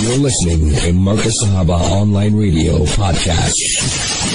You're 0.00 0.18
listening 0.18 0.74
to 0.76 0.92
Marcus 0.92 1.42
Sahaba 1.42 1.78
Online 1.90 2.34
Radio 2.34 2.78
Podcast. 2.84 3.56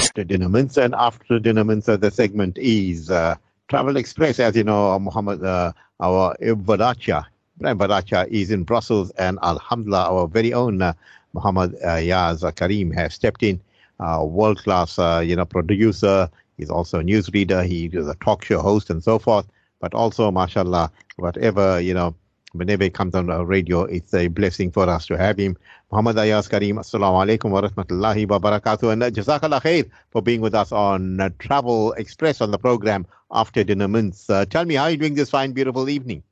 After 0.04 0.22
dinner 0.22 0.48
mincer 0.48 0.82
and 0.82 0.94
after 0.94 1.38
dinner 1.38 1.64
mincer, 1.64 1.96
the 1.96 2.10
segment 2.10 2.58
is 2.58 3.10
uh, 3.10 3.36
Travel 3.68 3.96
Express. 3.96 4.38
As 4.38 4.56
you 4.56 4.64
know, 4.64 4.98
Muhammad, 4.98 5.42
uh, 5.42 5.72
our 6.00 6.36
Badacha, 6.40 7.24
Ibrahim 7.56 7.78
Badacha 7.78 8.28
is 8.28 8.50
in 8.50 8.64
Brussels, 8.64 9.10
and 9.12 9.38
Alhamdulillah, 9.42 10.10
our 10.10 10.28
very 10.28 10.52
own 10.52 10.82
uh, 10.82 10.92
Muhammad 11.32 11.74
uh, 11.82 11.96
Yaz 11.96 12.40
Carim 12.54 12.94
has 12.94 13.14
stepped 13.14 13.42
in. 13.42 13.60
Uh, 14.00 14.22
world 14.26 14.58
class, 14.58 14.98
uh, 14.98 15.22
you 15.24 15.34
know, 15.34 15.44
producer. 15.46 16.28
He's 16.58 16.70
also 16.70 17.00
a 17.00 17.02
newsreader. 17.02 17.64
He 17.64 17.86
is 17.86 18.06
a 18.06 18.14
talk 18.16 18.44
show 18.44 18.60
host 18.60 18.90
and 18.90 19.02
so 19.02 19.18
forth. 19.18 19.46
But 19.80 19.94
also, 19.94 20.30
mashallah, 20.30 20.90
whatever 21.16 21.80
you 21.80 21.94
know 21.94 22.14
whenever 22.54 22.84
he 22.84 22.90
comes 22.90 23.14
on 23.14 23.26
the 23.26 23.44
radio, 23.44 23.82
it's 23.82 24.14
a 24.14 24.28
blessing 24.28 24.70
for 24.70 24.88
us 24.88 25.06
to 25.06 25.18
have 25.18 25.36
him. 25.36 25.56
Muhammad 25.90 26.16
Aayaz 26.16 26.48
Carim, 26.48 26.76
Assalamu 26.76 27.18
alaikum 27.24 27.50
wa. 27.50 27.58
And 27.60 29.02
uh, 29.02 29.10
Jazakallah 29.10 29.60
khair 29.60 29.90
for 30.10 30.22
being 30.22 30.40
with 30.40 30.54
us 30.54 30.72
on 30.72 31.20
uh, 31.20 31.30
Travel 31.38 31.92
Express 31.94 32.40
on 32.40 32.50
the 32.50 32.58
program 32.58 33.06
after 33.30 33.64
dinner 33.64 33.88
mints. 33.88 34.30
Uh, 34.30 34.44
tell 34.44 34.64
me, 34.64 34.76
how 34.76 34.84
are 34.84 34.90
you 34.90 34.96
doing 34.96 35.14
this 35.14 35.30
fine, 35.30 35.52
beautiful 35.52 35.88
evening? 35.88 36.22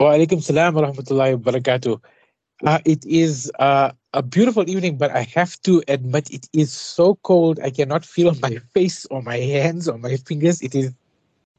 Wa 0.00 0.12
alaikum 0.12 0.42
salam 0.42 0.74
wa 0.74 0.82
rahmatullahi 0.82 1.38
wa 1.38 1.52
barakatuh. 1.52 2.00
Uh, 2.64 2.78
it 2.86 3.04
is 3.04 3.52
uh, 3.58 3.92
a 4.14 4.22
beautiful 4.22 4.68
evening, 4.68 4.96
but 4.96 5.10
I 5.10 5.22
have 5.34 5.60
to 5.62 5.82
admit 5.88 6.30
it 6.30 6.48
is 6.52 6.72
so 6.72 7.16
cold. 7.16 7.60
I 7.60 7.70
cannot 7.70 8.04
feel 8.04 8.34
my 8.40 8.56
face 8.74 9.04
or 9.06 9.22
my 9.22 9.36
hands 9.36 9.88
or 9.88 9.98
my 9.98 10.16
fingers. 10.16 10.62
It 10.62 10.74
is. 10.74 10.94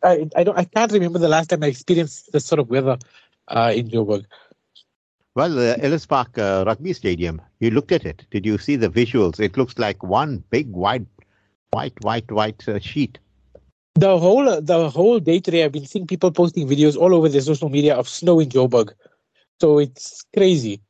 I, 0.04 0.28
I 0.36 0.44
don't. 0.44 0.58
I 0.58 0.64
can't 0.64 0.92
remember 0.92 1.20
the 1.20 1.28
last 1.28 1.50
time 1.50 1.64
I 1.64 1.68
experienced 1.68 2.32
this 2.32 2.46
sort 2.46 2.60
of 2.60 2.70
weather 2.70 2.98
uh, 3.48 3.74
in 3.76 3.90
Joburg? 3.90 4.26
Well, 5.38 5.60
uh, 5.60 5.76
Ellis 5.80 6.08
Park 6.08 6.36
uh, 6.40 6.64
Rugby 6.66 6.94
Stadium, 6.94 7.40
you 7.60 7.70
looked 7.70 7.92
at 7.92 8.06
it. 8.06 8.26
Did 8.32 8.44
you 8.44 8.58
see 8.58 8.76
the 8.76 8.90
visuals? 8.90 9.40
It 9.40 9.56
looks 9.56 9.78
like 9.78 10.02
one 10.02 10.44
big 10.50 10.72
white, 10.72 11.06
white, 11.70 11.94
white, 12.02 12.32
white 12.32 12.68
uh, 12.68 12.80
sheet. 12.80 13.20
The 13.94 14.18
whole 14.18 14.50
uh, 14.50 14.62
the 14.62 14.90
whole 14.90 15.20
day 15.20 15.40
today, 15.40 15.64
I've 15.64 15.72
been 15.72 15.86
seeing 15.86 16.08
people 16.08 16.32
posting 16.32 16.68
videos 16.68 16.98
all 16.98 17.14
over 17.14 17.30
the 17.30 17.40
social 17.42 17.70
media 17.70 17.96
of 17.96 18.10
snow 18.10 18.40
in 18.40 18.50
Joburg. 18.50 18.94
So 19.62 19.78
it's 19.78 20.24
crazy. 20.36 20.82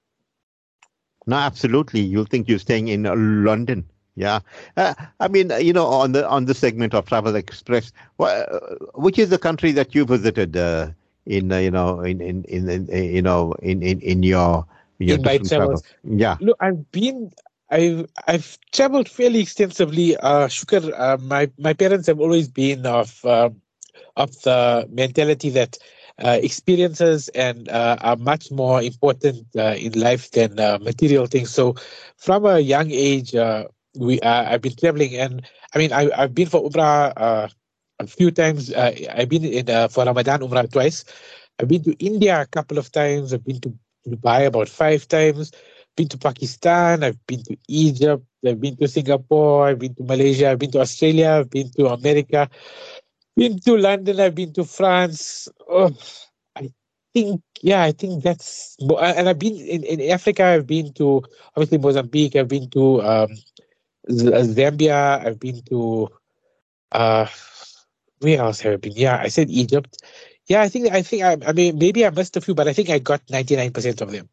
No, 1.25 1.35
absolutely. 1.35 1.99
You'll 1.99 2.25
think 2.25 2.47
you're 2.47 2.59
staying 2.59 2.87
in 2.87 3.05
uh, 3.05 3.15
London. 3.17 3.85
Yeah, 4.15 4.39
uh, 4.77 4.93
I 5.19 5.27
mean, 5.27 5.51
you 5.59 5.73
know, 5.73 5.87
on 5.87 6.13
the 6.13 6.27
on 6.27 6.45
the 6.45 6.53
segment 6.53 6.93
of 6.93 7.05
Travel 7.05 7.35
Express, 7.35 7.91
which 8.95 9.19
is 9.19 9.29
the 9.29 9.37
country 9.37 9.73
that 9.73 9.93
you 9.93 10.05
visited 10.05 10.55
in 11.27 11.51
uh, 11.51 11.57
you 11.57 11.71
know 11.71 12.01
in, 12.01 12.21
in 12.21 12.43
in, 12.45 12.69
in 12.89 13.15
you 13.15 13.21
know 13.21 13.53
in 13.61 13.83
in 13.83 13.99
in 14.01 14.23
your 14.23 14.65
your 14.97 15.17
in 15.17 15.43
travels. 15.43 15.83
Yeah. 16.03 16.37
Look, 16.39 16.57
I've 16.59 16.89
been 16.91 17.31
I've 17.69 18.07
I've 18.27 18.57
traveled 18.71 19.09
fairly 19.09 19.39
extensively. 19.41 20.15
Uh, 20.17 20.47
Shukr, 20.47 20.91
uh, 20.97 21.17
my 21.21 21.51
my 21.59 21.73
parents 21.73 22.07
have 22.07 22.19
always 22.19 22.47
been 22.47 22.85
of 22.85 23.23
uh, 23.25 23.49
of 24.15 24.31
the 24.41 24.87
mentality 24.89 25.49
that 25.51 25.77
uh, 26.23 26.39
experiences 26.41 27.29
and 27.29 27.69
uh, 27.69 27.97
are 28.01 28.15
much 28.15 28.51
more 28.51 28.81
important 28.81 29.45
uh, 29.55 29.75
in 29.77 29.93
life 29.93 30.31
than 30.31 30.59
uh, 30.59 30.79
material 30.81 31.27
things. 31.27 31.51
So, 31.51 31.75
from 32.17 32.45
a 32.45 32.59
young 32.59 32.89
age, 32.89 33.35
uh, 33.35 33.65
we 33.97 34.19
uh, 34.21 34.53
I've 34.53 34.61
been 34.61 34.75
traveling, 34.75 35.15
and 35.15 35.45
I 35.75 35.77
mean 35.77 35.91
I 35.91 36.09
I've 36.15 36.33
been 36.33 36.47
for 36.47 36.67
Umrah 36.67 37.13
uh, 37.15 37.47
a 37.99 38.07
few 38.07 38.31
times. 38.31 38.71
Uh, 38.71 38.93
I've 39.13 39.29
been 39.29 39.45
in 39.45 39.69
uh, 39.69 39.87
for 39.87 40.05
Ramadan 40.05 40.41
Umrah 40.41 40.71
twice. 40.71 41.05
I've 41.59 41.67
been 41.67 41.83
to 41.83 41.93
India 42.03 42.41
a 42.41 42.45
couple 42.45 42.77
of 42.77 42.91
times. 42.91 43.33
I've 43.33 43.43
been 43.43 43.59
to 43.61 43.73
Dubai 44.07 44.47
about 44.47 44.69
five 44.69 45.07
times. 45.07 45.51
Been 45.95 46.07
to 46.09 46.17
Pakistan. 46.17 47.03
I've 47.03 47.25
been 47.25 47.43
to 47.43 47.57
Egypt. 47.67 48.23
I've 48.45 48.61
been 48.61 48.77
to 48.77 48.87
Singapore. 48.87 49.67
I've 49.69 49.79
been 49.79 49.95
to 49.95 50.03
Malaysia. 50.03 50.51
I've 50.51 50.59
been 50.59 50.71
to 50.71 50.81
Australia. 50.81 51.41
I've 51.41 51.49
been 51.49 51.71
to 51.71 51.87
America. 51.87 52.49
Been 53.35 53.59
to 53.61 53.77
London. 53.77 54.19
I've 54.19 54.35
been 54.35 54.53
to 54.53 54.63
France. 54.63 55.47
Oh, 55.67 55.91
I 56.55 56.69
think 57.13 57.41
yeah, 57.61 57.83
I 57.83 57.91
think 57.91 58.23
that's 58.23 58.77
and 58.79 59.27
I've 59.29 59.39
been 59.39 59.57
in, 59.57 59.83
in 59.83 60.11
Africa. 60.11 60.45
I've 60.45 60.67
been 60.67 60.93
to 60.93 61.23
obviously 61.55 61.79
Mozambique. 61.79 62.35
I've 62.35 62.47
been 62.47 62.69
to 62.71 63.01
um, 63.01 63.29
Zambia. 64.09 65.25
I've 65.25 65.39
been 65.39 65.61
to 65.69 66.09
uh, 66.91 67.27
I 68.23 68.75
been? 68.77 68.93
Yeah, 68.95 69.17
I 69.21 69.27
said 69.29 69.49
Egypt. 69.49 69.97
Yeah, 70.47 70.61
I 70.61 70.69
think 70.69 70.91
I 70.91 71.01
think 71.01 71.23
I, 71.23 71.37
I 71.45 71.51
mean 71.53 71.77
maybe 71.77 72.05
I 72.05 72.09
missed 72.09 72.35
a 72.37 72.41
few, 72.41 72.55
but 72.55 72.67
I 72.67 72.73
think 72.73 72.89
I 72.89 72.99
got 72.99 73.21
ninety 73.29 73.55
nine 73.55 73.71
percent 73.71 74.01
of 74.01 74.11
them. 74.11 74.29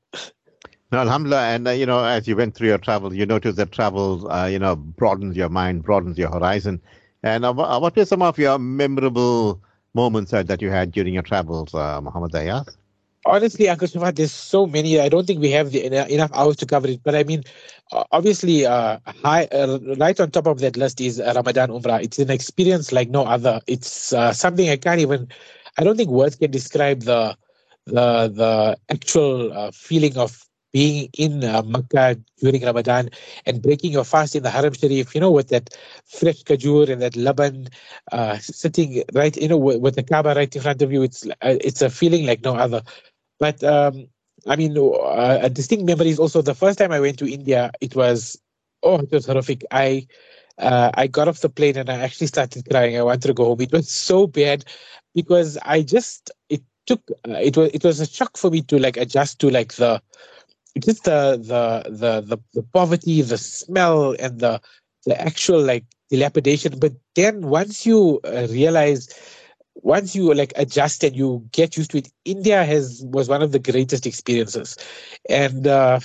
No, 0.92 0.98
Alhamdulillah, 0.98 1.42
and 1.54 1.66
uh, 1.66 1.70
you 1.72 1.86
know, 1.86 2.04
as 2.04 2.28
you 2.28 2.36
went 2.36 2.54
through 2.54 2.68
your 2.68 2.78
travels, 2.78 3.14
you 3.14 3.26
noticed 3.26 3.56
that 3.56 3.72
travel, 3.72 4.30
uh, 4.30 4.46
you 4.46 4.58
know, 4.58 4.76
broadens 4.76 5.36
your 5.36 5.48
mind, 5.48 5.82
broadens 5.82 6.18
your 6.18 6.30
horizon. 6.30 6.80
And 7.22 7.44
uh 7.44 7.52
what 7.54 7.96
were 7.96 8.04
some 8.04 8.22
of 8.22 8.38
your 8.38 8.58
memorable 8.58 9.60
moments 9.94 10.32
uh, 10.32 10.42
that 10.44 10.62
you 10.62 10.70
had 10.70 10.92
during 10.92 11.14
your 11.14 11.22
travels, 11.22 11.74
uh, 11.74 12.00
Muhammad 12.00 12.32
Aayaz? 12.32 12.76
Honestly, 13.26 13.68
Uncle 13.70 13.88
Shaafat, 13.88 14.16
there's 14.16 14.32
so 14.32 14.66
many. 14.66 15.00
I 15.00 15.08
don't 15.08 15.26
think 15.26 15.40
we 15.40 15.50
have 15.50 15.72
the, 15.72 16.12
enough 16.12 16.30
hours 16.34 16.56
to 16.56 16.66
cover 16.66 16.88
it. 16.88 17.02
But 17.02 17.14
I 17.14 17.24
mean, 17.24 17.42
obviously, 18.12 18.66
uh, 18.66 18.98
high, 19.06 19.44
uh, 19.46 19.78
right 19.98 20.18
on 20.20 20.30
top 20.30 20.46
of 20.46 20.58
that 20.60 20.76
list 20.76 21.00
is 21.00 21.20
Ramadan 21.20 21.70
Umrah. 21.70 22.02
It's 22.02 22.18
an 22.18 22.30
experience 22.30 22.92
like 22.92 23.08
no 23.08 23.24
other. 23.24 23.60
It's 23.66 24.12
uh, 24.12 24.32
something 24.32 24.68
I 24.68 24.76
can't 24.76 25.00
even. 25.00 25.28
I 25.78 25.84
don't 25.84 25.96
think 25.96 26.10
words 26.10 26.36
can 26.36 26.50
describe 26.50 27.00
the 27.02 27.36
the 27.86 28.28
the 28.28 28.76
actual 28.90 29.52
uh, 29.52 29.70
feeling 29.72 30.16
of 30.18 30.44
being 30.72 31.08
in 31.16 31.44
uh, 31.44 31.62
Makkah 31.62 32.16
during 32.40 32.62
Ramadan 32.62 33.08
and 33.46 33.62
breaking 33.62 33.92
your 33.92 34.04
fast 34.04 34.34
in 34.34 34.42
the 34.42 34.50
Haram 34.50 34.74
Sharif, 34.74 35.14
you 35.14 35.20
know, 35.20 35.30
with 35.30 35.48
that 35.48 35.70
fresh 36.04 36.42
kajur 36.42 36.90
and 36.90 37.00
that 37.00 37.14
laban 37.16 37.68
uh, 38.10 38.36
sitting 38.38 39.04
right, 39.14 39.36
you 39.36 39.48
know, 39.48 39.56
with, 39.56 39.80
with, 39.80 39.94
the 39.94 40.02
Kaaba 40.02 40.34
right 40.34 40.54
in 40.54 40.60
front 40.60 40.82
of 40.82 40.92
you. 40.92 41.02
It's 41.04 41.24
uh, 41.26 41.30
it's 41.42 41.80
a 41.80 41.88
feeling 41.88 42.26
like 42.26 42.42
no 42.42 42.56
other. 42.56 42.82
But 43.38 43.62
um, 43.64 44.06
I 44.46 44.56
mean, 44.56 44.76
uh, 44.78 45.38
a 45.42 45.50
distinct 45.50 45.84
memory 45.84 46.10
is 46.10 46.18
also 46.18 46.42
the 46.42 46.54
first 46.54 46.78
time 46.78 46.92
I 46.92 47.00
went 47.00 47.18
to 47.18 47.30
India. 47.32 47.70
It 47.80 47.94
was 47.96 48.38
oh, 48.82 48.98
it 49.00 49.10
was 49.10 49.26
horrific. 49.26 49.64
I 49.70 50.06
uh, 50.58 50.90
I 50.94 51.06
got 51.06 51.28
off 51.28 51.40
the 51.40 51.48
plane 51.50 51.76
and 51.76 51.90
I 51.90 51.96
actually 52.00 52.28
started 52.28 52.68
crying. 52.70 52.96
I 52.98 53.02
wanted 53.02 53.28
to 53.28 53.34
go 53.34 53.46
home. 53.46 53.60
It 53.60 53.72
was 53.72 53.90
so 53.90 54.26
bad 54.26 54.64
because 55.14 55.58
I 55.64 55.82
just 55.82 56.30
it 56.48 56.62
took 56.86 57.02
uh, 57.28 57.32
it 57.40 57.56
was 57.56 57.70
it 57.72 57.84
was 57.84 58.00
a 58.00 58.06
shock 58.06 58.36
for 58.36 58.50
me 58.50 58.62
to 58.62 58.78
like 58.78 58.96
adjust 58.96 59.40
to 59.40 59.50
like 59.50 59.74
the 59.74 60.00
just 60.78 61.04
the 61.04 61.36
the 61.42 61.90
the 61.90 62.20
the, 62.20 62.38
the 62.54 62.62
poverty, 62.72 63.22
the 63.22 63.38
smell, 63.38 64.14
and 64.18 64.40
the 64.40 64.60
the 65.06 65.20
actual 65.20 65.62
like 65.62 65.84
dilapidation. 66.10 66.78
But 66.78 66.92
then 67.14 67.46
once 67.48 67.86
you 67.86 68.20
uh, 68.24 68.46
realize 68.50 69.08
once 69.76 70.14
you 70.14 70.32
like 70.34 70.52
adjust 70.56 71.04
and 71.04 71.16
you 71.16 71.46
get 71.52 71.76
used 71.76 71.90
to 71.92 71.98
it, 71.98 72.08
India 72.24 72.64
has 72.64 73.02
was 73.06 73.28
one 73.28 73.42
of 73.42 73.52
the 73.52 73.58
greatest 73.58 74.06
experiences, 74.06 74.76
and 75.28 75.66
uh, 75.66 76.00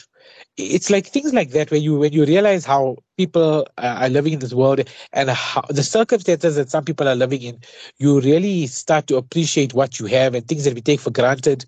it's 0.58 0.90
like 0.90 1.08
things 1.08 1.34
like 1.34 1.52
that 1.52 1.72
where 1.72 1.80
you 1.80 1.98
when 2.00 2.14
you 2.14 2.26
realize 2.26 2.66
how 2.66 2.98
people 3.18 3.68
are 3.78 4.10
living 4.10 4.34
in 4.34 4.40
this 4.40 4.54
world 4.54 4.82
and 5.14 5.30
how 5.30 5.62
the 5.70 5.84
circumstances 5.84 6.56
that 6.56 6.70
some 6.70 6.84
people 6.86 7.08
are 7.08 7.16
living 7.16 7.42
in, 7.42 7.60
you 7.98 8.20
really 8.22 8.68
start 8.68 9.08
to 9.08 9.18
appreciate 9.18 9.74
what 9.74 10.00
you 10.00 10.06
have 10.06 10.34
and 10.36 10.48
things 10.48 10.66
that 10.66 10.74
we 10.74 10.82
take 10.82 11.00
for 11.00 11.12
granted, 11.12 11.66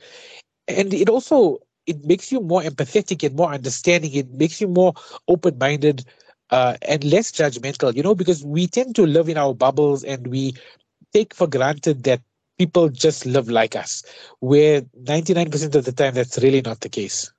and 0.68 0.94
it 0.94 1.10
also 1.10 1.60
it 1.86 2.04
makes 2.06 2.32
you 2.32 2.40
more 2.42 2.62
empathetic 2.62 3.26
and 3.26 3.36
more 3.36 3.52
understanding. 3.54 4.14
It 4.14 4.32
makes 4.32 4.62
you 4.62 4.68
more 4.68 4.94
open 5.28 5.58
minded. 5.58 6.04
Uh, 6.52 6.76
and 6.88 7.04
less 7.06 7.32
judgmental, 7.32 7.96
you 7.96 8.04
know, 8.04 8.14
because 8.14 8.44
we 8.44 8.68
tend 8.68 8.94
to 8.96 9.06
live 9.06 9.30
in 9.30 9.38
our 9.38 9.54
bubbles 9.56 10.04
and 10.04 10.28
we 10.28 10.54
take 11.14 11.34
for 11.34 11.48
granted 11.48 12.04
that 12.04 12.22
people 12.58 12.90
just 12.90 13.26
live 13.26 13.50
like 13.50 13.76
us, 13.76 14.04
where 14.40 14.82
99% 15.04 15.76
of 15.76 15.86
the 15.86 15.92
time 15.92 16.14
that's 16.14 16.38
really 16.40 16.62
not 16.62 16.82
the 16.82 16.90
case. 16.90 17.32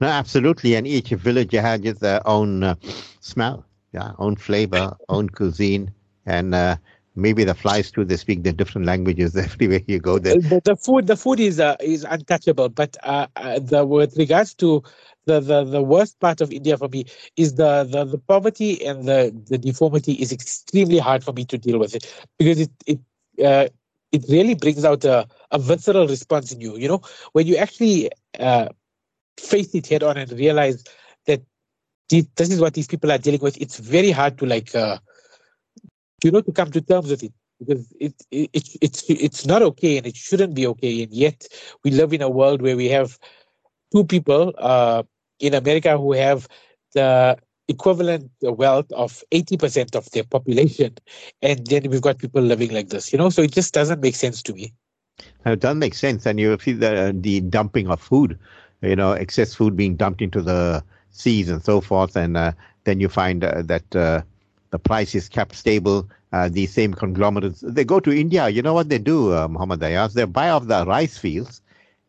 No, 0.00 0.08
absolutely. 0.08 0.74
And 0.74 0.86
each 0.86 1.10
village 1.10 1.52
has 1.52 1.80
their 2.00 2.26
own 2.26 2.62
uh, 2.64 2.74
smell, 3.20 3.64
yeah, 3.92 4.12
own 4.18 4.36
flavor, 4.36 4.96
own 5.08 5.28
cuisine, 5.28 5.92
and 6.26 6.54
uh, 6.54 6.76
maybe 7.14 7.44
the 7.44 7.54
flies 7.54 7.90
too. 7.90 8.04
They 8.04 8.16
speak 8.16 8.42
the 8.42 8.52
different 8.52 8.86
languages 8.86 9.36
everywhere 9.48 9.82
you 9.86 10.00
go. 10.00 10.18
There, 10.18 10.34
the, 10.34 10.60
the 10.64 10.76
food, 10.76 11.06
the 11.06 11.16
food 11.16 11.38
is 11.40 11.60
uh, 11.60 11.76
is 11.80 12.04
untouchable. 12.04 12.68
But 12.68 12.96
uh, 13.02 13.26
uh, 13.36 13.58
the 13.60 13.86
with 13.86 14.16
regards 14.16 14.54
to 14.54 14.82
the, 15.26 15.40
the, 15.40 15.64
the 15.64 15.82
worst 15.82 16.18
part 16.20 16.40
of 16.40 16.52
India 16.52 16.76
for 16.76 16.88
me 16.88 17.06
is 17.36 17.54
the, 17.54 17.84
the, 17.84 18.04
the 18.04 18.18
poverty 18.18 18.84
and 18.84 19.06
the, 19.06 19.34
the 19.48 19.58
deformity 19.58 20.12
is 20.14 20.32
extremely 20.32 20.98
hard 20.98 21.22
for 21.24 21.32
me 21.32 21.44
to 21.44 21.58
deal 21.58 21.78
with 21.78 21.94
it 21.94 22.12
because 22.38 22.60
it 22.60 22.70
it 22.86 23.00
uh, 23.44 23.68
it 24.12 24.24
really 24.28 24.54
brings 24.54 24.84
out 24.84 25.04
a, 25.04 25.26
a 25.50 25.58
visceral 25.58 26.06
response 26.06 26.52
in 26.52 26.60
you. 26.60 26.76
You 26.76 26.88
know, 26.88 27.00
when 27.32 27.46
you 27.46 27.56
actually 27.56 28.10
uh, 28.38 28.68
face 29.40 29.74
it 29.74 29.86
head 29.86 30.02
on 30.02 30.18
and 30.18 30.30
realize 30.32 30.84
that 31.26 31.42
this 32.08 32.50
is 32.50 32.60
what 32.60 32.74
these 32.74 32.86
people 32.86 33.10
are 33.10 33.18
dealing 33.18 33.40
with, 33.40 33.60
it's 33.60 33.78
very 33.78 34.10
hard 34.10 34.36
to 34.38 34.46
like 34.46 34.74
uh, 34.74 34.98
you 36.22 36.30
know 36.30 36.42
to 36.42 36.52
come 36.52 36.70
to 36.70 36.80
terms 36.80 37.10
with 37.10 37.22
it 37.22 37.32
because 37.58 37.92
it, 37.98 38.14
it, 38.30 38.50
it 38.52 38.68
it's 38.80 39.04
it's 39.08 39.46
not 39.46 39.62
okay 39.62 39.96
and 39.96 40.06
it 40.06 40.16
shouldn't 40.16 40.54
be 40.54 40.66
okay 40.66 41.02
and 41.02 41.12
yet 41.12 41.46
we 41.84 41.90
live 41.90 42.12
in 42.12 42.22
a 42.22 42.28
world 42.28 42.60
where 42.60 42.76
we 42.76 42.88
have 42.88 43.18
two 43.92 44.04
people 44.04 44.54
uh, 44.58 45.02
in 45.38 45.54
America 45.54 45.96
who 45.96 46.12
have 46.12 46.48
the 46.94 47.36
equivalent 47.68 48.30
wealth 48.42 48.90
of 48.92 49.22
80% 49.32 49.94
of 49.94 50.10
their 50.10 50.24
population. 50.24 50.94
And 51.40 51.66
then 51.66 51.88
we've 51.88 52.02
got 52.02 52.18
people 52.18 52.42
living 52.42 52.72
like 52.72 52.88
this, 52.88 53.12
you 53.12 53.18
know? 53.18 53.30
So 53.30 53.42
it 53.42 53.52
just 53.52 53.72
doesn't 53.72 54.00
make 54.00 54.16
sense 54.16 54.42
to 54.44 54.52
me. 54.52 54.72
It 55.46 55.60
doesn't 55.60 55.78
make 55.78 55.94
sense. 55.94 56.26
And 56.26 56.38
you 56.40 56.56
see 56.60 56.72
the, 56.72 57.14
the 57.18 57.40
dumping 57.40 57.88
of 57.88 58.00
food, 58.00 58.38
you 58.82 58.96
know, 58.96 59.12
excess 59.12 59.54
food 59.54 59.76
being 59.76 59.96
dumped 59.96 60.22
into 60.22 60.42
the 60.42 60.82
seas 61.10 61.48
and 61.48 61.64
so 61.64 61.80
forth. 61.80 62.16
And 62.16 62.36
uh, 62.36 62.52
then 62.84 63.00
you 63.00 63.08
find 63.08 63.44
uh, 63.44 63.62
that 63.62 63.96
uh, 63.96 64.22
the 64.70 64.78
price 64.78 65.14
is 65.14 65.28
kept 65.28 65.54
stable. 65.54 66.08
Uh, 66.32 66.48
these 66.48 66.72
same 66.72 66.94
conglomerates, 66.94 67.60
they 67.60 67.84
go 67.84 68.00
to 68.00 68.10
India. 68.10 68.48
You 68.48 68.62
know 68.62 68.74
what 68.74 68.88
they 68.88 68.98
do, 68.98 69.34
uh, 69.34 69.46
Muhammad 69.48 69.80
Aayaz? 69.80 70.14
They 70.14 70.24
buy 70.24 70.48
off 70.50 70.66
the 70.66 70.84
rice 70.86 71.18
fields 71.18 71.61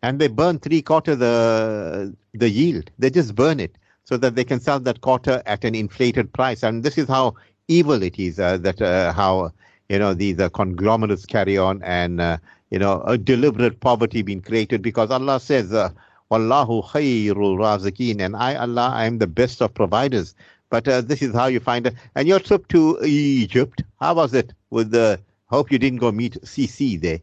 and 0.03 0.19
they 0.19 0.27
burn 0.27 0.59
three 0.59 0.81
quarter 0.81 1.15
the 1.15 2.15
the 2.33 2.49
yield. 2.49 2.91
They 2.99 3.09
just 3.09 3.33
burn 3.33 3.59
it 3.59 3.75
so 4.03 4.17
that 4.17 4.35
they 4.35 4.43
can 4.43 4.59
sell 4.59 4.79
that 4.81 5.01
quarter 5.01 5.41
at 5.45 5.63
an 5.63 5.73
inflated 5.73 6.31
price. 6.33 6.61
And 6.61 6.83
this 6.83 6.97
is 6.97 7.07
how 7.07 7.35
evil 7.69 8.03
it 8.03 8.19
is. 8.19 8.39
Uh, 8.39 8.57
that 8.57 8.81
uh, 8.81 9.13
how 9.13 9.51
you 9.89 9.97
know 9.97 10.13
these 10.13 10.39
uh, 10.39 10.49
conglomerates 10.49 11.25
carry 11.25 11.57
on, 11.57 11.81
and 11.83 12.21
uh, 12.21 12.37
you 12.69 12.77
know 12.77 13.01
a 13.07 13.17
deliberate 13.17 13.79
poverty 13.79 14.21
being 14.21 14.41
created 14.41 14.81
because 14.81 15.09
Allah 15.09 15.39
says, 15.39 15.73
uh, 15.73 15.89
"Wallahu 16.29 16.83
khairul 16.91 17.57
razikin," 17.57 18.19
and 18.19 18.35
I, 18.35 18.55
Allah, 18.55 18.91
I 18.93 19.05
am 19.05 19.19
the 19.19 19.27
best 19.27 19.61
of 19.61 19.73
providers. 19.73 20.35
But 20.69 20.87
uh, 20.87 21.01
this 21.01 21.21
is 21.21 21.33
how 21.33 21.45
you 21.45 21.59
find 21.59 21.87
it. 21.87 21.95
And 22.15 22.27
your 22.27 22.39
trip 22.39 22.67
to 22.69 22.97
Egypt, 23.05 23.83
how 24.01 24.15
was 24.15 24.33
it? 24.33 24.53
With 24.71 24.89
the 24.91 25.19
hope 25.45 25.71
you 25.71 25.77
didn't 25.77 25.99
go 25.99 26.11
meet 26.11 26.33
Sisi 26.41 26.99
there. 26.99 27.19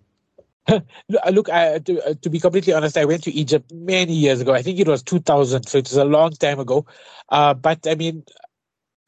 Look, 1.30 1.48
I, 1.48 1.78
to, 1.78 2.06
uh, 2.06 2.14
to, 2.22 2.30
be 2.30 2.38
completely 2.38 2.72
honest, 2.72 2.96
I 2.96 3.04
went 3.04 3.24
to 3.24 3.32
Egypt 3.32 3.72
many 3.72 4.12
years 4.12 4.40
ago. 4.40 4.52
I 4.52 4.62
think 4.62 4.78
it 4.78 4.88
was 4.88 5.02
2000, 5.02 5.66
so 5.66 5.78
it 5.78 5.88
was 5.88 5.96
a 5.96 6.04
long 6.04 6.32
time 6.32 6.60
ago. 6.60 6.86
Uh, 7.28 7.54
but 7.54 7.86
I 7.86 7.94
mean, 7.94 8.24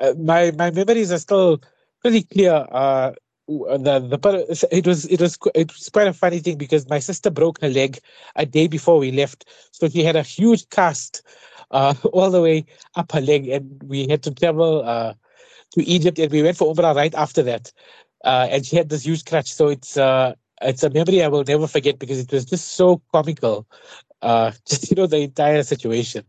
uh, 0.01 0.15
my 0.19 0.51
my 0.53 0.71
memories 0.71 1.13
are 1.13 1.19
still 1.19 1.63
pretty 2.01 2.23
clear. 2.23 2.67
Uh, 2.71 3.13
the 3.49 4.01
the 4.01 4.69
it 4.71 4.87
was 4.87 5.05
it 5.05 5.21
was 5.21 5.39
it 5.55 5.73
was 5.73 5.89
quite 5.91 6.07
a 6.07 6.13
funny 6.13 6.39
thing 6.39 6.57
because 6.57 6.89
my 6.89 6.99
sister 6.99 7.31
broke 7.31 7.61
her 7.61 7.69
leg 7.69 7.99
a 8.37 8.47
day 8.47 8.67
before 8.67 8.99
we 8.99 9.13
left, 9.13 9.45
so 9.73 9.89
she 9.89 10.05
had 10.05 10.17
a 10.17 10.23
huge 10.23 10.69
cast 10.71 11.23
uh, 11.71 11.95
all 12.13 12.31
the 12.31 12.41
way 12.41 12.65
up 12.95 13.13
her 13.13 13.21
leg, 13.21 13.49
and 13.49 13.83
we 13.85 14.07
had 14.09 14.23
to 14.23 14.31
travel 14.35 14.83
uh, 14.85 15.15
to 15.73 15.85
Egypt, 15.85 16.19
and 16.19 16.31
we 16.33 16.43
went 16.43 16.57
for 16.57 16.73
Umrah 16.73 16.95
right 16.95 17.15
after 17.15 17.43
that. 17.43 17.73
Uh, 18.25 18.47
and 18.51 18.65
she 18.65 18.77
had 18.77 18.89
this 18.89 19.05
huge 19.05 19.25
crutch, 19.25 19.53
so 19.53 19.69
it's 19.69 19.97
uh, 19.97 20.35
it's 20.63 20.83
a 20.83 20.91
memory 20.91 21.23
I 21.23 21.29
will 21.29 21.45
never 21.45 21.67
forget 21.67 21.99
because 21.99 22.19
it 22.19 22.33
was 22.33 22.45
just 22.45 22.69
so 22.73 23.03
comical. 23.13 23.67
Uh, 24.21 24.53
just 24.69 24.91
you 24.91 24.97
know 24.97 25.07
the 25.07 25.19
entire 25.19 25.63
situation. 25.63 26.25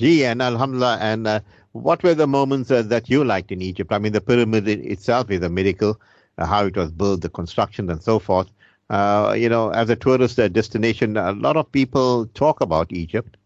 Gee, 0.00 0.24
and 0.24 0.42
Alhamdulillah, 0.42 0.98
and 1.00 1.26
uh, 1.26 1.40
what 1.72 2.02
were 2.02 2.14
the 2.14 2.26
moments 2.26 2.70
uh, 2.70 2.82
that 2.82 3.08
you 3.08 3.24
liked 3.24 3.52
in 3.52 3.62
Egypt? 3.62 3.92
I 3.92 3.98
mean, 3.98 4.12
the 4.12 4.20
pyramid 4.20 4.68
itself 4.68 5.30
is 5.30 5.42
a 5.42 5.48
miracle, 5.48 6.00
uh, 6.38 6.46
how 6.46 6.66
it 6.66 6.76
was 6.76 6.90
built, 6.90 7.20
the 7.20 7.28
construction, 7.28 7.90
and 7.90 8.02
so 8.02 8.18
forth. 8.18 8.48
Uh, 8.90 9.34
you 9.36 9.48
know, 9.48 9.70
as 9.70 9.88
a 9.90 9.96
tourist 9.96 10.38
uh, 10.38 10.48
destination, 10.48 11.16
a 11.16 11.32
lot 11.32 11.56
of 11.56 11.70
people 11.70 12.26
talk 12.34 12.60
about 12.60 12.92
Egypt. 12.92 13.36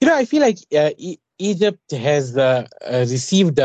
You 0.00 0.08
know, 0.08 0.16
I 0.16 0.24
feel 0.24 0.40
like 0.40 0.58
uh, 0.74 0.90
e- 0.96 1.18
Egypt 1.38 1.90
has 1.92 2.36
uh, 2.36 2.66
uh, 2.84 3.06
received 3.08 3.60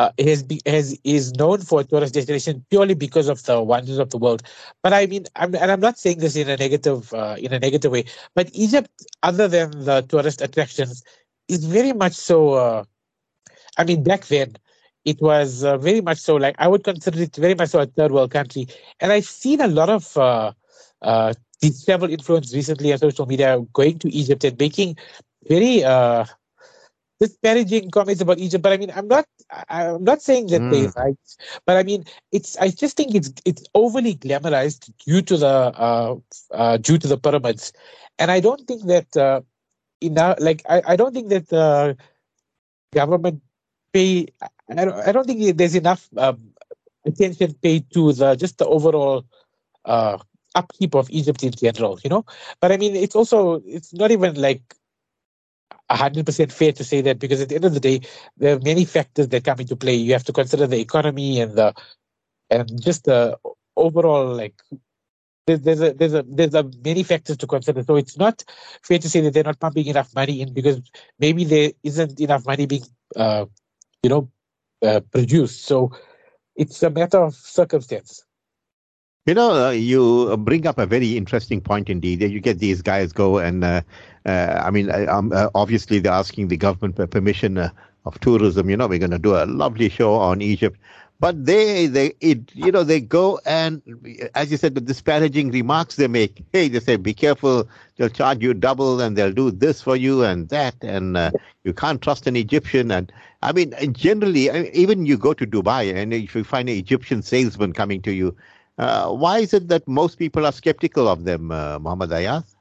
uh, 0.00 0.10
has 0.18 0.42
be, 0.42 0.60
has 0.66 0.98
is 1.04 1.32
known 1.34 1.58
for 1.60 1.80
a 1.80 1.84
tourist 1.84 2.14
destination 2.14 2.64
purely 2.70 2.94
because 2.94 3.28
of 3.28 3.42
the 3.44 3.60
wonders 3.62 3.98
of 3.98 4.10
the 4.10 4.18
world. 4.18 4.42
But 4.82 4.92
I 4.92 5.06
mean, 5.06 5.24
I'm, 5.36 5.54
and 5.54 5.70
I'm 5.70 5.80
not 5.80 5.98
saying 5.98 6.18
this 6.18 6.36
in 6.36 6.48
a 6.48 6.56
negative 6.56 7.12
uh, 7.12 7.36
in 7.38 7.52
a 7.52 7.58
negative 7.58 7.92
way. 7.92 8.04
But 8.34 8.50
Egypt, 8.54 8.90
other 9.22 9.46
than 9.48 9.84
the 9.84 10.00
tourist 10.12 10.40
attractions, 10.40 11.02
is 11.48 11.64
very 11.64 11.92
much 11.92 12.14
so. 12.14 12.54
Uh, 12.54 12.84
I 13.76 13.84
mean, 13.84 14.02
back 14.02 14.26
then, 14.26 14.56
it 15.04 15.20
was 15.20 15.64
uh, 15.64 15.76
very 15.78 16.00
much 16.00 16.18
so. 16.18 16.36
Like 16.36 16.56
I 16.58 16.68
would 16.68 16.84
consider 16.84 17.20
it 17.20 17.36
very 17.36 17.54
much 17.54 17.70
so 17.70 17.80
a 17.80 17.86
third 17.86 18.12
world 18.12 18.30
country. 18.30 18.68
And 19.00 19.12
I've 19.12 19.26
seen 19.26 19.60
a 19.60 19.68
lot 19.68 19.90
of 19.90 20.16
uh, 20.16 20.52
uh, 21.02 21.34
travel 21.84 22.10
influence 22.10 22.54
recently 22.54 22.92
on 22.92 22.98
social 22.98 23.26
media 23.26 23.60
going 23.72 23.98
to 24.00 24.08
Egypt 24.14 24.44
and 24.44 24.58
making 24.58 24.96
very 25.48 25.84
uh, 25.84 26.24
disparaging 27.20 27.90
comments 27.90 28.22
about 28.22 28.38
Egypt. 28.38 28.62
But 28.62 28.72
I 28.72 28.76
mean, 28.78 28.90
I'm 28.94 29.06
not 29.06 29.26
I'm 29.68 30.02
not 30.02 30.22
saying 30.22 30.48
that 30.48 30.62
mm. 30.62 30.70
they're 30.72 30.92
right, 30.96 31.18
but 31.66 31.76
I 31.76 31.82
mean, 31.82 32.04
it's 32.32 32.56
I 32.56 32.70
just 32.70 32.96
think 32.96 33.14
it's 33.14 33.32
it's 33.44 33.64
overly 33.74 34.16
glamorized 34.16 34.90
due 35.04 35.22
to 35.22 35.36
the 35.36 35.46
uh, 35.46 36.16
uh, 36.50 36.76
due 36.78 36.98
to 36.98 37.06
the 37.06 37.18
pyramids, 37.18 37.72
and 38.18 38.30
I 38.30 38.40
don't 38.40 38.66
think 38.66 38.86
that 38.86 39.16
uh, 39.16 39.42
enough. 40.00 40.40
Like 40.40 40.62
I, 40.68 40.82
I 40.88 40.96
don't 40.96 41.12
think 41.12 41.28
that 41.28 41.48
the 41.48 41.96
government 42.92 43.42
pay. 43.92 44.26
I 44.70 44.84
don't, 44.84 44.94
I 44.94 45.12
don't 45.12 45.26
think 45.26 45.56
there's 45.56 45.74
enough 45.74 46.08
um, 46.16 46.40
attention 47.04 47.54
paid 47.62 47.90
to 47.92 48.12
the 48.12 48.34
just 48.36 48.58
the 48.58 48.66
overall 48.66 49.26
uh, 49.84 50.16
upkeep 50.54 50.94
of 50.94 51.10
Egypt 51.10 51.42
in 51.42 51.52
general. 51.52 52.00
You 52.02 52.10
know, 52.10 52.24
but 52.60 52.72
I 52.72 52.78
mean, 52.78 52.96
it's 52.96 53.14
also 53.14 53.62
it's 53.66 53.92
not 53.92 54.10
even 54.10 54.40
like 54.40 54.62
100% 55.90 56.52
fair 56.52 56.72
to 56.72 56.84
say 56.84 57.00
that 57.02 57.18
because 57.18 57.40
at 57.40 57.48
the 57.48 57.56
end 57.56 57.64
of 57.64 57.74
the 57.74 57.80
day, 57.80 58.00
there 58.36 58.56
are 58.56 58.60
many 58.60 58.84
factors 58.84 59.28
that 59.28 59.44
come 59.44 59.60
into 59.60 59.76
play. 59.76 59.94
You 59.94 60.12
have 60.12 60.24
to 60.24 60.32
consider 60.32 60.66
the 60.66 60.80
economy 60.80 61.40
and 61.40 61.56
the 61.56 61.74
and 62.48 62.82
just 62.82 63.04
the 63.04 63.38
overall 63.76 64.34
like 64.34 64.54
there's, 65.46 65.60
there's 65.60 65.80
a 65.80 65.92
there's 65.92 66.14
a 66.14 66.24
there's 66.28 66.54
a 66.54 66.70
many 66.84 67.02
factors 67.02 67.36
to 67.38 67.46
consider. 67.46 67.82
So 67.82 67.96
it's 67.96 68.16
not 68.16 68.44
fair 68.82 68.98
to 68.98 69.08
say 69.08 69.20
that 69.22 69.34
they're 69.34 69.44
not 69.44 69.58
pumping 69.58 69.86
enough 69.86 70.14
money 70.14 70.40
in 70.42 70.52
because 70.52 70.80
maybe 71.18 71.44
there 71.44 71.72
isn't 71.82 72.20
enough 72.20 72.46
money 72.46 72.66
being 72.66 72.84
uh, 73.16 73.46
you 74.02 74.10
know 74.10 74.30
uh, 74.82 75.00
produced. 75.12 75.64
So 75.64 75.92
it's 76.56 76.82
a 76.82 76.90
matter 76.90 77.18
of 77.18 77.34
circumstance. 77.34 78.24
You 79.26 79.34
know, 79.34 79.66
uh, 79.66 79.70
you 79.70 80.36
bring 80.38 80.66
up 80.66 80.78
a 80.78 80.86
very 80.86 81.16
interesting 81.16 81.60
point 81.60 81.90
indeed. 81.90 82.20
That 82.20 82.30
you 82.30 82.40
get 82.40 82.58
these 82.58 82.80
guys 82.80 83.12
go 83.12 83.38
and, 83.38 83.62
uh, 83.62 83.82
I 84.26 84.70
mean, 84.70 84.90
um, 85.08 85.32
uh, 85.32 85.48
obviously 85.54 85.98
they're 85.98 86.12
asking 86.12 86.48
the 86.48 86.56
government 86.56 87.10
permission 87.10 87.58
uh, 87.58 87.70
of 88.04 88.18
tourism. 88.20 88.68
You 88.70 88.76
know, 88.76 88.86
we're 88.86 88.98
going 88.98 89.10
to 89.10 89.18
do 89.18 89.34
a 89.34 89.46
lovely 89.46 89.88
show 89.88 90.14
on 90.14 90.42
Egypt, 90.42 90.78
but 91.20 91.44
they, 91.44 91.86
they, 91.86 92.12
it, 92.20 92.54
you 92.54 92.70
know, 92.72 92.82
they 92.82 93.00
go 93.00 93.40
and, 93.46 93.82
as 94.34 94.50
you 94.50 94.56
said, 94.56 94.74
the 94.74 94.80
disparaging 94.80 95.50
remarks 95.50 95.96
they 95.96 96.08
make. 96.08 96.42
Hey, 96.52 96.68
they 96.68 96.80
say, 96.80 96.96
be 96.96 97.14
careful. 97.14 97.68
They'll 97.96 98.08
charge 98.08 98.42
you 98.42 98.54
double, 98.54 99.00
and 99.00 99.16
they'll 99.16 99.32
do 99.32 99.50
this 99.50 99.82
for 99.82 99.96
you 99.96 100.24
and 100.24 100.48
that, 100.48 100.74
and 100.82 101.16
uh, 101.16 101.30
you 101.64 101.72
can't 101.72 102.00
trust 102.00 102.26
an 102.26 102.36
Egyptian. 102.36 102.90
And 102.90 103.12
I 103.42 103.52
mean, 103.52 103.74
generally, 103.92 104.48
even 104.74 105.06
you 105.06 105.18
go 105.18 105.34
to 105.34 105.46
Dubai, 105.46 105.94
and 105.94 106.12
if 106.14 106.34
you 106.34 106.44
find 106.44 106.68
an 106.68 106.76
Egyptian 106.76 107.22
salesman 107.22 107.72
coming 107.74 108.00
to 108.02 108.12
you 108.12 108.36
uh, 108.78 109.10
why 109.10 109.40
is 109.40 109.52
it 109.52 109.68
that 109.68 109.86
most 109.86 110.18
people 110.18 110.46
are 110.46 110.52
skeptical 110.52 111.06
of 111.06 111.24
them, 111.24 111.50
uh, 111.50 111.78
Muhammad 111.78 112.10
Aayaz? 112.10 112.54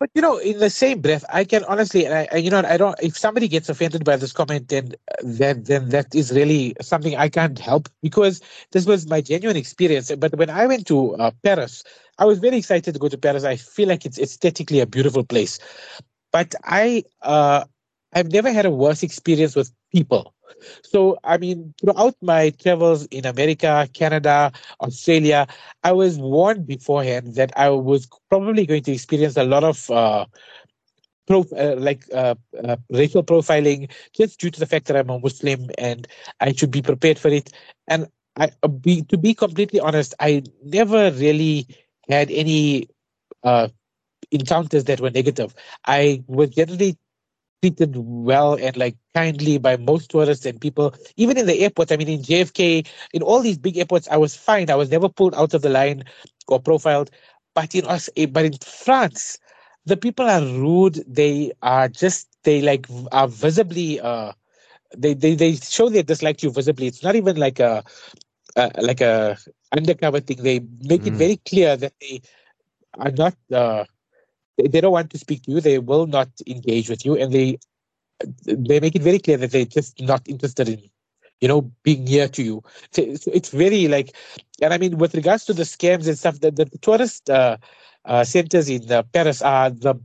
But 0.00 0.10
you 0.14 0.22
know, 0.22 0.38
in 0.38 0.58
the 0.58 0.70
same 0.70 1.00
breath, 1.00 1.24
I 1.32 1.44
can 1.44 1.64
honestly, 1.64 2.06
I, 2.08 2.28
I, 2.32 2.36
you 2.36 2.50
know, 2.50 2.62
I 2.66 2.76
don't. 2.76 2.98
If 3.02 3.16
somebody 3.16 3.48
gets 3.48 3.68
offended 3.68 4.04
by 4.04 4.16
this 4.16 4.32
comment, 4.32 4.68
then 4.68 4.94
then 5.22 5.62
then 5.64 5.88
that 5.90 6.14
is 6.14 6.32
really 6.32 6.74
something 6.82 7.16
I 7.16 7.28
can't 7.28 7.58
help 7.58 7.88
because 8.02 8.40
this 8.72 8.86
was 8.86 9.06
my 9.08 9.20
genuine 9.20 9.56
experience. 9.56 10.10
But 10.16 10.36
when 10.36 10.50
I 10.50 10.66
went 10.66 10.86
to 10.88 11.14
uh, 11.16 11.30
Paris, 11.44 11.84
I 12.18 12.26
was 12.26 12.40
very 12.40 12.58
excited 12.58 12.92
to 12.92 13.00
go 13.00 13.08
to 13.08 13.16
Paris. 13.16 13.44
I 13.44 13.56
feel 13.56 13.88
like 13.88 14.04
it's 14.04 14.18
aesthetically 14.18 14.80
a 14.80 14.86
beautiful 14.86 15.24
place, 15.24 15.58
but 16.32 16.54
I 16.64 17.04
uh, 17.22 17.64
I've 18.14 18.32
never 18.32 18.52
had 18.52 18.66
a 18.66 18.70
worse 18.70 19.02
experience 19.02 19.56
with 19.56 19.72
people. 19.92 20.34
So, 20.82 21.18
I 21.24 21.36
mean, 21.36 21.74
throughout 21.80 22.14
my 22.22 22.50
travels 22.50 23.06
in 23.06 23.26
America, 23.26 23.88
Canada, 23.92 24.52
Australia, 24.80 25.46
I 25.82 25.92
was 25.92 26.18
warned 26.18 26.66
beforehand 26.66 27.34
that 27.34 27.52
I 27.56 27.70
was 27.70 28.08
probably 28.30 28.66
going 28.66 28.82
to 28.84 28.92
experience 28.92 29.36
a 29.36 29.44
lot 29.44 29.64
of 29.64 29.90
uh, 29.90 30.26
Pro, 31.26 31.44
uh, 31.56 31.76
like 31.78 32.04
uh, 32.12 32.34
uh, 32.62 32.76
racial 32.90 33.22
profiling 33.24 33.90
just 34.12 34.38
due 34.38 34.50
to 34.50 34.60
the 34.60 34.66
fact 34.66 34.86
that 34.86 34.96
I'm 34.96 35.08
a 35.08 35.18
Muslim 35.18 35.70
and 35.78 36.06
I 36.40 36.52
should 36.52 36.70
be 36.70 36.82
prepared 36.82 37.18
for 37.18 37.28
it. 37.28 37.50
And 37.88 38.08
I, 38.36 38.50
uh, 38.62 38.68
be, 38.68 39.02
to 39.04 39.16
be 39.16 39.32
completely 39.32 39.80
honest, 39.80 40.14
I 40.20 40.42
never 40.62 41.10
really 41.12 41.66
had 42.10 42.30
any 42.30 42.90
uh, 43.42 43.68
encounters 44.30 44.84
that 44.84 45.00
were 45.00 45.10
negative. 45.10 45.54
I 45.86 46.22
was 46.26 46.50
generally 46.50 46.98
treated 47.64 47.96
well 47.96 48.54
and 48.60 48.76
like 48.76 48.94
kindly 49.14 49.56
by 49.56 49.76
most 49.78 50.10
tourists 50.10 50.44
and 50.44 50.60
people. 50.60 50.94
Even 51.16 51.38
in 51.38 51.46
the 51.46 51.60
airports, 51.60 51.90
I 51.90 51.96
mean, 51.96 52.08
in 52.08 52.20
JFK, 52.20 52.86
in 53.14 53.22
all 53.22 53.40
these 53.40 53.56
big 53.56 53.78
airports, 53.78 54.06
I 54.10 54.18
was 54.18 54.36
fine. 54.36 54.68
I 54.68 54.74
was 54.74 54.90
never 54.90 55.08
pulled 55.08 55.34
out 55.34 55.54
of 55.54 55.62
the 55.62 55.70
line 55.70 56.04
or 56.46 56.60
profiled. 56.60 57.10
But 57.54 57.74
in 57.74 57.86
us, 57.86 58.10
eh, 58.18 58.26
but 58.26 58.44
in 58.44 58.52
France, 58.60 59.38
the 59.86 59.96
people 59.96 60.28
are 60.28 60.42
rude. 60.42 61.02
They 61.08 61.52
are 61.62 61.88
just 61.88 62.28
they 62.42 62.60
like 62.60 62.86
are 63.12 63.28
visibly 63.28 63.98
uh 64.00 64.32
they 64.94 65.14
they 65.14 65.34
they 65.34 65.54
show 65.56 65.88
their 65.88 66.02
dislike 66.02 66.36
to 66.38 66.48
you 66.48 66.52
visibly. 66.52 66.86
It's 66.86 67.02
not 67.02 67.16
even 67.16 67.36
like 67.36 67.60
a 67.60 67.82
uh, 68.56 68.70
like 68.76 69.00
a 69.00 69.38
undercover 69.72 70.20
thing. 70.20 70.42
They 70.42 70.60
make 70.82 71.02
mm. 71.02 71.06
it 71.06 71.14
very 71.14 71.36
clear 71.48 71.76
that 71.78 71.94
they 72.00 72.20
are 72.98 73.10
not 73.10 73.34
uh, 73.50 73.84
they, 74.58 74.80
don't 74.80 74.92
want 74.92 75.10
to 75.10 75.18
speak 75.18 75.42
to 75.44 75.52
you. 75.52 75.60
They 75.60 75.78
will 75.78 76.06
not 76.06 76.28
engage 76.46 76.88
with 76.88 77.04
you, 77.04 77.16
and 77.16 77.32
they 77.32 77.58
they 78.44 78.80
make 78.80 78.94
it 78.94 79.02
very 79.02 79.18
clear 79.18 79.36
that 79.38 79.50
they're 79.50 79.64
just 79.64 80.00
not 80.00 80.26
interested 80.28 80.68
in 80.68 80.82
you 81.40 81.48
know 81.48 81.62
being 81.82 82.04
near 82.04 82.28
to 82.28 82.42
you. 82.42 82.62
So 82.92 83.02
it's, 83.02 83.26
it's 83.26 83.48
very 83.50 83.88
like, 83.88 84.14
and 84.62 84.72
I 84.72 84.78
mean, 84.78 84.98
with 84.98 85.14
regards 85.14 85.44
to 85.46 85.52
the 85.52 85.64
scams 85.64 86.06
and 86.06 86.18
stuff, 86.18 86.40
the, 86.40 86.50
the 86.50 86.66
tourist 86.80 87.28
uh, 87.28 87.56
uh, 88.04 88.24
centers 88.24 88.68
in 88.68 88.90
uh, 88.90 89.02
Paris 89.02 89.42
are 89.42 89.70
the 89.70 89.96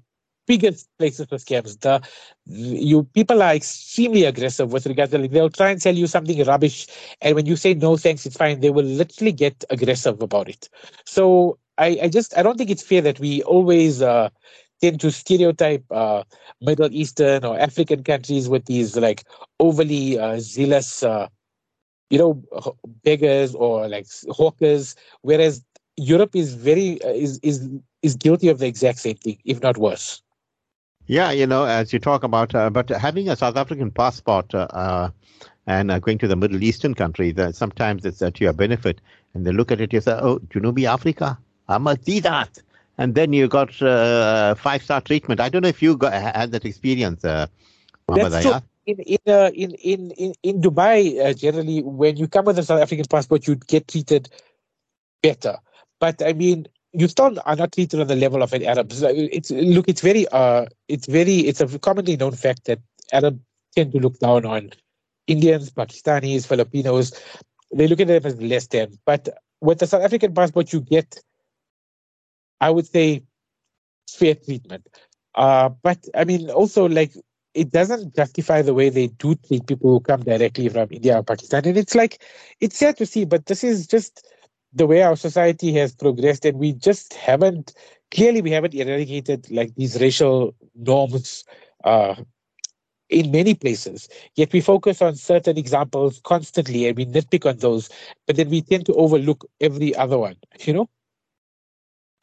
biggest 0.47 0.89
places 0.97 1.27
for 1.27 1.37
scams. 1.37 1.79
The 1.79 2.01
you 2.45 3.03
people 3.03 3.43
are 3.43 3.53
extremely 3.53 4.23
aggressive 4.25 4.73
with 4.73 4.87
regards 4.87 5.11
to 5.11 5.19
like, 5.19 5.31
they'll 5.31 5.49
try 5.49 5.69
and 5.69 5.81
sell 5.81 5.95
you 5.95 6.07
something 6.07 6.43
rubbish, 6.45 6.87
and 7.21 7.35
when 7.35 7.45
you 7.45 7.55
say 7.55 7.73
no 7.75 7.97
thanks, 7.97 8.25
it's 8.25 8.37
fine. 8.37 8.59
They 8.59 8.71
will 8.71 8.85
literally 8.85 9.31
get 9.31 9.63
aggressive 9.69 10.21
about 10.21 10.49
it. 10.49 10.67
So 11.05 11.59
I, 11.79 11.97
I 12.03 12.09
just 12.09 12.37
I 12.37 12.43
don't 12.43 12.57
think 12.57 12.69
it's 12.69 12.83
fair 12.83 13.01
that 13.01 13.19
we 13.19 13.41
always 13.43 14.01
uh, 14.01 14.29
tend 14.81 14.99
to 14.99 15.11
stereotype 15.11 15.85
uh, 15.89 16.23
Middle 16.61 16.89
Eastern 16.91 17.45
or 17.45 17.57
African 17.57 18.03
countries 18.03 18.49
with 18.49 18.65
these 18.65 18.97
like 18.97 19.23
overly 19.59 20.19
uh, 20.19 20.39
zealous, 20.39 21.03
uh, 21.03 21.27
you 22.09 22.19
know, 22.19 22.43
beggars 23.03 23.55
or 23.55 23.87
like 23.87 24.07
hawkers, 24.29 24.95
whereas 25.21 25.63
Europe 25.95 26.35
is 26.35 26.53
very 26.53 27.01
uh, 27.01 27.09
is 27.09 27.39
is 27.43 27.67
is 28.01 28.15
guilty 28.15 28.49
of 28.49 28.59
the 28.59 28.67
exact 28.67 28.99
same 28.99 29.15
thing, 29.15 29.37
if 29.45 29.61
not 29.61 29.77
worse. 29.77 30.21
Yeah, 31.07 31.31
you 31.31 31.47
know, 31.47 31.63
as 31.63 31.91
you 31.91 31.99
talk 31.99 32.23
about, 32.23 32.53
uh, 32.53 32.69
but 32.69 32.89
having 32.89 33.29
a 33.29 33.35
South 33.35 33.55
African 33.55 33.89
passport 33.89 34.53
uh, 34.53 34.67
uh 34.71 35.09
and 35.65 36.01
going 36.01 36.17
to 36.17 36.27
the 36.27 36.35
Middle 36.35 36.61
Eastern 36.63 36.93
country, 36.93 37.33
uh, 37.37 37.51
sometimes 37.51 38.03
it's 38.03 38.19
to 38.19 38.31
your 38.39 38.53
benefit. 38.53 39.01
And 39.33 39.45
they 39.45 39.51
look 39.51 39.71
at 39.71 39.79
it, 39.81 39.93
you 39.93 40.01
say, 40.01 40.17
oh, 40.19 40.39
do 40.39 40.47
you 40.55 40.61
know 40.61 40.71
be 40.71 40.87
Africa? 40.87 41.37
I 41.69 41.77
must 41.77 42.03
see 42.03 42.19
that. 42.21 42.61
And 42.97 43.15
then 43.15 43.31
you 43.31 43.47
got 43.47 43.73
five 43.73 44.83
star 44.83 44.99
treatment. 44.99 45.39
I 45.39 45.47
don't 45.47 45.61
know 45.61 45.69
if 45.69 45.81
you 45.81 45.95
got, 45.95 46.11
had 46.11 46.51
that 46.51 46.65
experience, 46.65 47.23
uh, 47.23 47.47
That's 48.07 48.41
true. 48.41 48.55
In 48.85 48.99
in, 48.99 49.19
uh, 49.27 49.51
in 49.53 49.71
in 49.75 50.11
in 50.11 50.33
in 50.41 50.61
Dubai, 50.61 51.23
uh, 51.23 51.33
generally, 51.33 51.83
when 51.83 52.17
you 52.17 52.27
come 52.27 52.45
with 52.45 52.57
a 52.57 52.63
South 52.63 52.81
African 52.81 53.05
passport, 53.05 53.45
you 53.47 53.55
get 53.55 53.87
treated 53.87 54.29
better. 55.21 55.57
But 55.99 56.23
I 56.23 56.33
mean, 56.33 56.67
you 56.91 57.07
still 57.07 57.37
are 57.45 57.55
not 57.55 57.71
treated 57.71 57.99
on 57.99 58.07
the 58.07 58.15
level 58.15 58.41
of 58.41 58.51
an 58.51 58.63
Arab. 58.65 58.91
It's 58.91 59.51
look, 59.51 59.87
it's 59.87 60.01
very 60.01 60.27
uh, 60.29 60.65
it's 60.87 61.05
very 61.05 61.41
it's 61.41 61.61
a 61.61 61.77
commonly 61.77 62.17
known 62.17 62.31
fact 62.31 62.65
that 62.65 62.79
Arabs 63.13 63.39
tend 63.75 63.91
to 63.91 63.99
look 63.99 64.17
down 64.17 64.45
on 64.45 64.71
Indians, 65.27 65.69
Pakistanis, 65.69 66.47
Filipinos. 66.47 67.13
They 67.71 67.87
look 67.87 67.99
at 67.99 68.07
them 68.07 68.25
as 68.25 68.41
less 68.41 68.67
than. 68.67 68.97
But 69.05 69.29
with 69.61 69.79
the 69.79 69.87
South 69.87 70.01
African 70.01 70.33
passport, 70.33 70.73
you 70.73 70.81
get, 70.81 71.19
I 72.61 72.69
would 72.69 72.87
say, 72.87 73.23
fair 74.09 74.35
treatment. 74.35 74.87
Uh, 75.35 75.69
but 75.69 75.99
I 76.15 76.25
mean, 76.25 76.49
also 76.49 76.87
like 76.87 77.13
it 77.53 77.71
doesn't 77.71 78.15
justify 78.15 78.61
the 78.61 78.73
way 78.73 78.89
they 78.89 79.07
do 79.07 79.35
treat 79.35 79.67
people 79.67 79.89
who 79.91 79.99
come 79.99 80.21
directly 80.21 80.69
from 80.69 80.89
India 80.91 81.17
or 81.19 81.23
Pakistan. 81.23 81.65
And 81.67 81.77
it's 81.77 81.95
like 81.95 82.21
it's 82.59 82.77
sad 82.77 82.97
to 82.97 83.05
see, 83.05 83.25
but 83.25 83.45
this 83.45 83.63
is 83.63 83.87
just 83.87 84.27
the 84.73 84.87
way 84.87 85.01
our 85.01 85.15
society 85.15 85.73
has 85.73 85.95
progressed 85.95 86.45
and 86.45 86.59
we 86.59 86.73
just 86.73 87.13
haven't 87.13 87.73
clearly 88.11 88.41
we 88.41 88.51
haven't 88.51 88.73
eradicated 88.75 89.49
like 89.51 89.73
these 89.75 89.99
racial 89.99 90.55
norms 90.75 91.43
uh, 91.83 92.15
in 93.09 93.31
many 93.31 93.53
places 93.55 94.07
yet 94.35 94.51
we 94.53 94.61
focus 94.61 95.01
on 95.01 95.15
certain 95.15 95.57
examples 95.57 96.21
constantly 96.23 96.87
and 96.87 96.97
we 96.97 97.05
nitpick 97.05 97.47
on 97.49 97.57
those 97.57 97.89
but 98.27 98.35
then 98.35 98.49
we 98.49 98.61
tend 98.61 98.85
to 98.85 98.93
overlook 98.93 99.45
every 99.61 99.95
other 99.95 100.17
one 100.19 100.35
you 100.59 100.73
know 100.73 100.87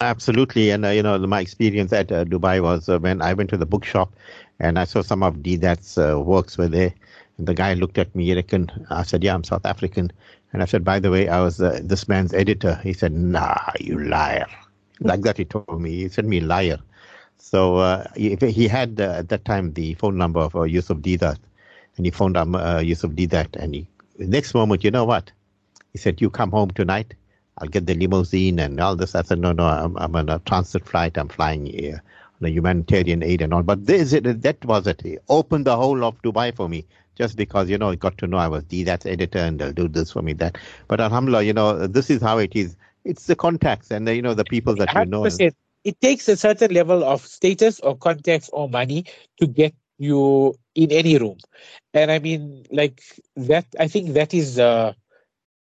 absolutely 0.00 0.70
and 0.70 0.84
uh, 0.84 0.88
you 0.90 1.02
know 1.02 1.18
my 1.18 1.40
experience 1.40 1.92
at 1.92 2.12
uh, 2.12 2.24
dubai 2.24 2.62
was 2.62 2.88
uh, 2.88 2.98
when 2.98 3.22
i 3.22 3.32
went 3.32 3.48
to 3.48 3.56
the 3.56 3.66
bookshop 3.66 4.12
and 4.60 4.78
i 4.78 4.84
saw 4.84 5.00
some 5.00 5.22
of 5.22 5.36
Deedat's 5.36 5.96
uh, 5.96 6.20
works 6.20 6.58
were 6.58 6.68
there 6.68 6.92
and 7.38 7.46
the 7.46 7.54
guy 7.54 7.72
looked 7.74 7.96
at 7.98 8.14
me 8.14 8.30
and 8.30 8.72
i 8.90 9.02
said 9.02 9.24
yeah 9.24 9.34
i'm 9.34 9.44
south 9.44 9.64
african 9.64 10.12
and 10.56 10.62
I 10.62 10.64
said, 10.64 10.84
by 10.84 11.00
the 11.00 11.10
way, 11.10 11.28
I 11.28 11.42
was 11.42 11.60
uh, 11.60 11.80
this 11.82 12.08
man's 12.08 12.32
editor. 12.32 12.80
He 12.82 12.94
said, 12.94 13.12
nah, 13.12 13.58
you 13.78 13.98
liar. 14.02 14.46
Like 15.00 15.20
that, 15.20 15.36
he 15.36 15.44
told 15.44 15.80
me. 15.82 15.90
He 15.96 16.08
said 16.08 16.24
me 16.24 16.40
liar. 16.40 16.78
So 17.36 17.76
uh, 17.76 18.06
he, 18.16 18.36
he, 18.36 18.66
had 18.66 18.98
at 18.98 19.28
that 19.28 19.44
time 19.44 19.74
the 19.74 19.92
phone 19.94 20.16
number 20.16 20.40
of 20.40 20.54
Yusuf 20.66 20.96
Deedat, 20.98 21.36
and 21.98 22.06
he 22.06 22.10
phoned 22.10 22.38
um, 22.38 22.54
Yusuf 22.82 23.10
Deedat, 23.10 23.54
and 23.56 23.74
he 23.74 23.86
next 24.18 24.54
moment, 24.54 24.82
you 24.82 24.90
know 24.90 25.04
what? 25.04 25.30
He 25.92 25.98
said, 25.98 26.22
you 26.22 26.30
come 26.30 26.50
home 26.50 26.70
tonight. 26.70 27.12
I'll 27.58 27.68
get 27.68 27.86
the 27.86 27.94
limousine 27.94 28.58
and 28.58 28.80
all 28.80 28.96
this. 28.96 29.14
I 29.14 29.22
said, 29.22 29.38
no, 29.38 29.52
no, 29.52 29.64
I'm, 29.64 29.96
I'm 29.96 30.14
on 30.16 30.28
a 30.28 30.38
transit 30.40 30.86
flight. 30.86 31.16
I'm 31.16 31.28
flying 31.28 31.66
here 31.66 32.02
on 32.40 32.48
a 32.48 32.50
humanitarian 32.50 33.22
aid 33.22 33.40
and 33.40 33.54
all. 33.54 33.62
But 33.62 33.86
this, 33.86 34.10
that 34.10 34.64
was 34.64 34.86
it. 34.86 35.00
He 35.02 35.18
opened 35.28 35.66
the 35.66 35.76
whole 35.76 36.04
of 36.04 36.20
Dubai 36.22 36.54
for 36.54 36.68
me 36.68 36.84
just 37.16 37.36
because, 37.36 37.70
you 37.70 37.78
know, 37.78 37.90
he 37.90 37.96
got 37.96 38.18
to 38.18 38.26
know 38.26 38.36
I 38.36 38.48
was 38.48 38.64
Deedat's 38.64 39.06
editor 39.06 39.38
and 39.38 39.58
they'll 39.58 39.72
do 39.72 39.88
this 39.88 40.12
for 40.12 40.22
me, 40.22 40.34
that. 40.34 40.58
But 40.88 41.00
Alhamdulillah, 41.00 41.44
you 41.44 41.54
know, 41.54 41.86
this 41.86 42.10
is 42.10 42.20
how 42.20 42.38
it 42.38 42.54
is. 42.54 42.76
It's 43.04 43.26
the 43.26 43.36
contacts 43.36 43.90
and, 43.90 44.06
the, 44.06 44.14
you 44.14 44.22
know, 44.22 44.34
the 44.34 44.44
people 44.44 44.74
that 44.76 44.88
100%. 44.88 45.04
you 45.04 45.06
know. 45.06 45.52
It 45.84 46.00
takes 46.00 46.28
a 46.28 46.36
certain 46.36 46.74
level 46.74 47.04
of 47.04 47.24
status 47.24 47.78
or 47.78 47.96
context 47.96 48.50
or 48.52 48.68
money 48.68 49.04
to 49.38 49.46
get 49.46 49.72
you 49.98 50.54
in 50.74 50.90
any 50.90 51.16
room. 51.16 51.38
And 51.94 52.10
I 52.10 52.18
mean, 52.18 52.66
like 52.72 53.00
that, 53.36 53.66
I 53.78 53.86
think 53.86 54.14
that 54.14 54.34
is 54.34 54.58
uh, 54.58 54.94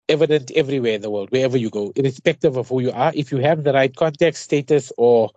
evident 0.08 0.50
everywhere 0.52 0.94
in 0.94 1.02
the 1.02 1.10
world, 1.10 1.30
wherever 1.30 1.56
you 1.56 1.70
go, 1.70 1.92
irrespective 1.96 2.56
of 2.56 2.68
who 2.68 2.80
you 2.80 2.92
are. 2.92 3.12
If 3.14 3.32
you 3.32 3.38
have 3.38 3.64
the 3.64 3.72
right 3.72 3.94
contact, 3.94 4.36
status, 4.36 4.92
or 4.96 5.30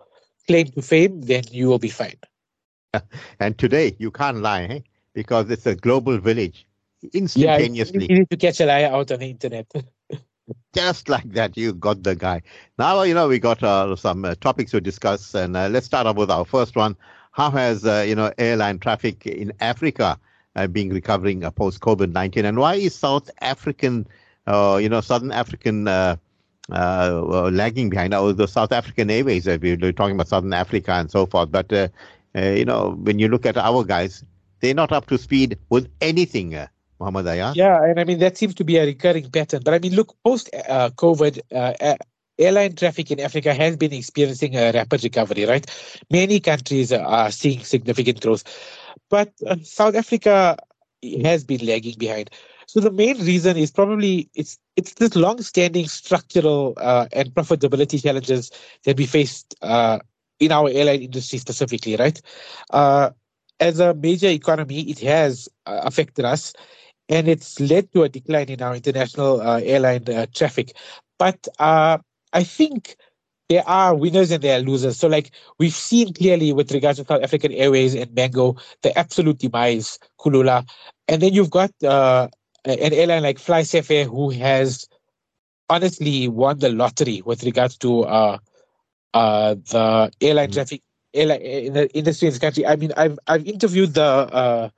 claim 0.46 0.68
to 0.68 0.82
fame, 0.82 1.22
then 1.22 1.44
you 1.50 1.68
will 1.68 1.78
be 1.78 1.90
fine. 1.90 2.18
And 3.40 3.56
today, 3.56 3.96
you 3.98 4.10
can't 4.10 4.38
lie. 4.38 4.64
Eh? 4.64 4.80
because 5.14 5.50
it's 5.50 5.66
a 5.66 5.74
global 5.74 6.18
village 6.18 6.66
instantaneously. 7.12 8.06
Yeah, 8.06 8.12
you 8.12 8.18
need 8.20 8.30
to 8.30 8.36
catch 8.36 8.60
a 8.60 8.66
liar 8.66 8.86
out 8.86 9.10
on 9.10 9.18
the 9.18 9.30
internet. 9.30 9.66
Just 10.74 11.08
like 11.08 11.30
that, 11.32 11.56
you 11.56 11.72
got 11.72 12.02
the 12.02 12.16
guy. 12.16 12.42
Now, 12.78 13.02
you 13.02 13.14
know, 13.14 13.28
we 13.28 13.38
got 13.38 13.62
uh, 13.62 13.94
some 13.96 14.24
uh, 14.24 14.34
topics 14.40 14.72
to 14.72 14.80
discuss, 14.80 15.34
and 15.34 15.56
uh, 15.56 15.68
let's 15.68 15.86
start 15.86 16.06
off 16.06 16.16
with 16.16 16.30
our 16.30 16.44
first 16.44 16.76
one. 16.76 16.96
How 17.32 17.50
has, 17.50 17.84
uh, 17.84 18.04
you 18.06 18.16
know, 18.16 18.32
airline 18.38 18.80
traffic 18.80 19.26
in 19.26 19.52
Africa 19.60 20.18
uh, 20.56 20.66
been 20.66 20.90
recovering 20.90 21.44
uh, 21.44 21.50
post 21.50 21.80
COVID 21.80 22.12
19? 22.12 22.44
And 22.44 22.58
why 22.58 22.74
is 22.74 22.94
South 22.94 23.30
African, 23.40 24.06
you 24.46 24.88
know, 24.88 25.00
Southern 25.00 25.32
African 25.32 25.84
lagging 26.68 27.90
behind? 27.90 28.10
Now, 28.10 28.32
the 28.32 28.46
South 28.46 28.72
African 28.72 29.10
Airways, 29.10 29.46
we're 29.46 29.92
talking 29.92 30.14
about 30.14 30.28
Southern 30.28 30.52
Africa 30.52 30.92
and 30.92 31.10
so 31.10 31.26
forth. 31.26 31.50
But, 31.50 31.70
you 32.34 32.64
know, 32.64 32.98
when 33.02 33.18
you 33.18 33.28
look 33.28 33.46
at 33.46 33.56
our 33.56 33.84
guys, 33.84 34.24
they're 34.60 34.74
not 34.74 34.92
up 34.92 35.06
to 35.06 35.16
speed 35.16 35.58
with 35.70 35.88
anything, 36.02 36.54
uh, 36.54 36.66
Muhammad 36.98 37.24
Aayaz. 37.24 37.56
Yeah, 37.56 37.82
and 37.82 37.98
I 37.98 38.04
mean, 38.04 38.18
that 38.18 38.36
seems 38.36 38.54
to 38.56 38.64
be 38.64 38.76
a 38.76 38.84
recurring 38.84 39.30
pattern. 39.30 39.62
But 39.64 39.72
I 39.72 39.78
mean, 39.78 39.94
look, 39.94 40.14
post 40.22 40.50
uh, 40.68 40.90
COVID, 40.90 41.40
uh, 41.50 41.96
airline 42.38 42.74
traffic 42.74 43.10
in 43.10 43.20
Africa 43.20 43.54
has 43.54 43.78
been 43.78 43.94
experiencing 43.94 44.56
a 44.56 44.72
rapid 44.72 45.02
recovery, 45.02 45.46
right? 45.46 45.64
Many 46.10 46.40
countries 46.40 46.92
are 46.92 47.30
seeing 47.30 47.60
significant 47.60 48.20
growth. 48.20 48.44
But 49.08 49.32
uh, 49.46 49.56
South 49.62 49.94
Africa 49.94 50.58
has 51.24 51.42
been 51.42 51.64
lagging 51.66 51.96
behind. 51.96 52.30
So 52.70 52.78
the 52.78 52.92
main 52.92 53.18
reason 53.18 53.56
is 53.56 53.72
probably 53.72 54.30
it's 54.36 54.56
it's 54.76 54.94
this 54.94 55.16
long-standing 55.16 55.88
structural 55.88 56.74
uh, 56.76 57.08
and 57.12 57.34
profitability 57.34 58.00
challenges 58.00 58.52
that 58.84 58.96
we 58.96 59.06
faced 59.06 59.56
uh, 59.60 59.98
in 60.38 60.52
our 60.52 60.70
airline 60.70 61.02
industry 61.02 61.40
specifically, 61.40 61.96
right? 61.96 62.22
Uh, 62.70 63.10
as 63.58 63.80
a 63.80 63.92
major 63.94 64.28
economy, 64.28 64.82
it 64.82 65.00
has 65.00 65.48
uh, 65.66 65.80
affected 65.82 66.24
us 66.24 66.52
and 67.08 67.26
it's 67.26 67.58
led 67.58 67.90
to 67.92 68.04
a 68.04 68.08
decline 68.08 68.48
in 68.48 68.62
our 68.62 68.76
international 68.76 69.40
uh, 69.40 69.58
airline 69.64 70.04
uh, 70.08 70.26
traffic. 70.32 70.76
But 71.18 71.48
I 71.58 71.98
think 72.44 72.94
there 73.48 73.68
are 73.68 73.96
winners 73.96 74.30
and 74.30 74.44
there 74.44 74.60
are 74.60 74.62
losers. 74.62 74.96
So, 74.96 75.08
like 75.08 75.32
we've 75.58 75.74
seen 75.74 76.14
clearly 76.14 76.52
with 76.52 76.70
regards 76.70 77.00
to 77.00 77.04
South 77.04 77.24
African 77.24 77.50
Airways 77.50 77.96
and 77.96 78.14
Mango, 78.14 78.54
the 78.82 78.96
absolute 78.96 79.38
demise, 79.38 79.98
Kulula. 80.20 80.64
And 81.08 81.20
then 81.20 81.32
you've 81.32 81.50
got 81.50 81.72
uh, 81.82 82.28
an 82.64 82.92
airline 82.92 83.22
like 83.22 83.38
FlySafair 83.38 84.04
who 84.06 84.30
has 84.30 84.88
honestly 85.68 86.28
won 86.28 86.58
the 86.58 86.70
lottery 86.70 87.22
with 87.24 87.44
regards 87.44 87.76
to 87.78 88.02
uh, 88.02 88.38
uh, 89.14 89.54
the 89.54 90.10
airline 90.20 90.48
mm-hmm. 90.48 90.54
traffic 90.54 90.82
like 91.14 91.40
in 91.40 91.72
the 91.72 91.90
industry 91.96 92.28
in 92.28 92.32
this 92.32 92.40
country. 92.40 92.66
I 92.66 92.76
mean, 92.76 92.92
I've 92.96 93.18
I've 93.26 93.46
interviewed 93.46 93.94
the 93.94 94.02
uh, 94.02 94.68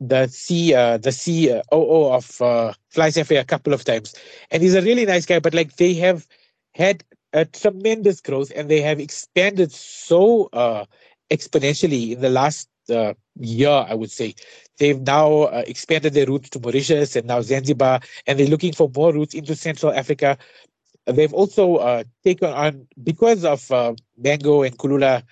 the 0.00 0.26
C 0.28 0.74
uh, 0.74 0.98
the 0.98 1.12
COO 1.12 2.12
of 2.12 2.40
uh, 2.40 2.72
FlySafair 2.94 3.40
a 3.40 3.44
couple 3.44 3.72
of 3.72 3.84
times, 3.84 4.14
and 4.50 4.62
he's 4.62 4.74
a 4.74 4.82
really 4.82 5.06
nice 5.06 5.26
guy. 5.26 5.38
But 5.38 5.54
like 5.54 5.76
they 5.76 5.94
have 5.94 6.26
had 6.74 7.04
a 7.32 7.44
tremendous 7.44 8.20
growth, 8.20 8.52
and 8.54 8.68
they 8.68 8.80
have 8.80 9.00
expanded 9.00 9.72
so 9.72 10.48
uh, 10.52 10.84
exponentially 11.30 12.12
in 12.12 12.20
the 12.20 12.30
last 12.30 12.68
uh, 12.90 13.14
year. 13.38 13.84
I 13.88 13.94
would 13.94 14.10
say 14.10 14.34
they've 14.78 15.00
now 15.00 15.42
uh, 15.42 15.64
expanded 15.66 16.14
their 16.14 16.26
routes 16.26 16.50
to 16.50 16.60
Mauritius 16.60 17.16
and 17.16 17.26
now 17.26 17.40
Zanzibar, 17.40 18.00
and 18.26 18.38
they're 18.38 18.46
looking 18.46 18.72
for 18.72 18.90
more 18.94 19.12
routes 19.12 19.34
into 19.34 19.54
Central 19.54 19.92
Africa. 19.92 20.38
They've 21.06 21.32
also 21.32 21.76
uh, 21.76 22.04
taken 22.24 22.50
on 22.50 22.86
because 23.02 23.44
of 23.44 23.70
uh, 23.70 23.94
Mango 24.16 24.62
and 24.62 24.76
Kulula 24.76 25.22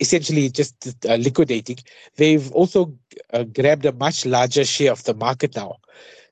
essentially 0.00 0.48
just 0.48 0.96
uh, 1.08 1.14
liquidating. 1.16 1.76
They've 2.16 2.50
also 2.52 2.94
uh, 3.32 3.44
grabbed 3.44 3.84
a 3.84 3.92
much 3.92 4.26
larger 4.26 4.64
share 4.64 4.92
of 4.92 5.04
the 5.04 5.14
market 5.14 5.54
now. 5.54 5.76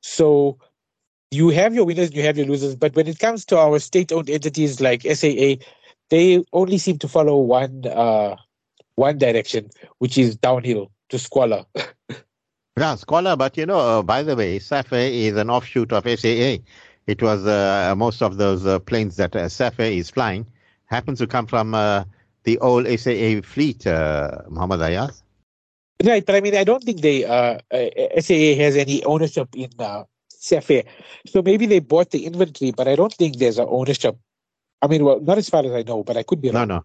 So 0.01 0.59
you 1.31 1.51
have 1.51 1.75
your 1.75 1.85
winners, 1.85 2.13
you 2.13 2.23
have 2.23 2.39
your 2.39 2.47
losers. 2.47 2.75
But 2.75 2.97
when 2.97 3.07
it 3.07 3.19
comes 3.19 3.45
to 3.47 3.59
our 3.59 3.79
state-owned 3.79 4.31
entities 4.31 4.81
like 4.81 5.03
SAA, 5.03 5.57
they 6.11 6.43
only 6.53 6.79
seem 6.79 6.99
to 6.99 7.09
follow 7.09 7.37
one 7.37 7.85
uh, 7.87 8.37
one 8.95 9.19
direction, 9.19 9.69
which 9.99 10.17
is 10.19 10.37
downhill 10.37 10.91
to 11.09 11.19
squalor. 11.19 11.65
yeah, 12.79 12.95
squalor. 12.95 13.37
But 13.37 13.57
you 13.57 13.67
know, 13.67 13.79
uh, 13.79 14.03
by 14.03 14.23
the 14.23 14.37
way, 14.37 14.59
SAFE 14.59 14.93
is 14.93 15.37
an 15.37 15.51
offshoot 15.51 15.93
of 15.93 16.05
SAA. 16.05 16.63
It 17.07 17.23
was 17.23 17.47
uh, 17.47 17.95
most 17.97 18.23
of 18.23 18.37
those 18.37 18.67
uh, 18.67 18.79
planes 18.81 19.17
that 19.17 19.35
uh, 19.35 19.49
SAFE 19.49 19.81
is 19.81 20.11
flying 20.11 20.47
happens 20.87 21.19
to 21.19 21.27
come 21.27 21.47
from 21.47 21.75
uh, 21.75 22.05
the 22.45 22.59
old 22.59 22.87
SAA 22.87 23.41
fleet, 23.43 23.87
uh, 23.87 24.43
Muhammad 24.49 24.81
Aayaz. 24.81 25.23
Right, 26.05 26.25
but 26.25 26.35
I 26.35 26.41
mean, 26.41 26.55
I 26.55 26.65
don't 26.65 26.83
think 26.83 27.01
they 27.01 27.25
uh, 27.25 27.59
SAA 27.73 28.55
has 28.63 28.77
any 28.77 29.05
ownership 29.05 29.49
in 29.55 29.71
uh, 29.79 30.05
SAFE. 30.29 30.85
So 31.27 31.43
maybe 31.43 31.67
they 31.67 31.81
bought 31.81 32.11
the 32.11 32.27
inventory, 32.27 32.71
but 32.71 32.87
I 32.87 32.95
don't 32.95 33.13
think 33.13 33.39
there's 33.39 33.59
an 33.59 33.67
ownership. 33.69 34.17
I 34.81 34.87
mean, 34.87 35.05
well, 35.05 35.21
not 35.21 35.39
as 35.39 35.49
far 35.49 35.65
as 35.65 35.73
I 35.73 35.83
know, 35.83 36.05
but 36.05 36.17
I 36.17 36.23
could 36.23 36.41
be 36.41 36.51
wrong. 36.51 36.69
No, 36.69 36.77
no. 36.77 36.85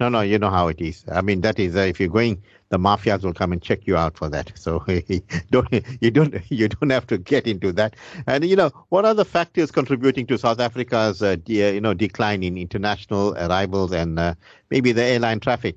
No, 0.00 0.08
no, 0.08 0.20
you 0.20 0.38
know 0.38 0.50
how 0.50 0.68
it 0.68 0.80
is. 0.80 1.04
I 1.10 1.20
mean, 1.20 1.42
that 1.42 1.58
is 1.58 1.76
uh, 1.76 1.80
if 1.80 2.00
you're 2.00 2.08
going, 2.08 2.42
the 2.70 2.78
mafias 2.78 3.22
will 3.22 3.34
come 3.34 3.52
and 3.52 3.62
check 3.62 3.86
you 3.86 3.96
out 3.96 4.16
for 4.16 4.28
that. 4.30 4.52
So 4.62 4.84
don't 5.50 5.68
you 6.00 6.10
don't 6.10 6.34
you 6.50 6.68
don't 6.68 6.90
have 6.90 7.06
to 7.08 7.18
get 7.18 7.46
into 7.46 7.72
that. 7.72 7.94
And 8.26 8.44
you 8.44 8.56
know, 8.56 8.70
what 8.88 9.04
are 9.04 9.14
the 9.14 9.24
factors 9.24 9.70
contributing 9.70 10.26
to 10.26 10.38
South 10.38 10.60
Africa's 10.60 11.22
uh, 11.22 11.36
de- 11.36 11.74
you 11.74 11.80
know 11.80 11.94
decline 11.94 12.42
in 12.42 12.56
international 12.56 13.34
arrivals 13.36 13.92
and 13.92 14.18
uh, 14.18 14.34
maybe 14.70 14.92
the 14.92 15.04
airline 15.04 15.40
traffic? 15.40 15.76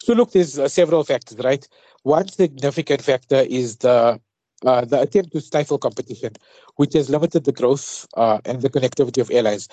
So 0.00 0.14
look, 0.14 0.32
there's 0.32 0.58
uh, 0.58 0.68
several 0.68 1.04
factors, 1.04 1.38
right? 1.38 1.66
One 2.02 2.28
significant 2.28 3.02
factor 3.02 3.44
is 3.48 3.76
the 3.78 4.20
uh, 4.66 4.84
the 4.84 5.00
attempt 5.00 5.32
to 5.32 5.40
stifle 5.40 5.78
competition, 5.78 6.32
which 6.76 6.94
has 6.94 7.08
limited 7.08 7.44
the 7.44 7.52
growth 7.52 8.06
uh, 8.16 8.38
and 8.44 8.62
the 8.62 8.70
connectivity 8.70 9.20
of 9.20 9.30
airlines. 9.30 9.68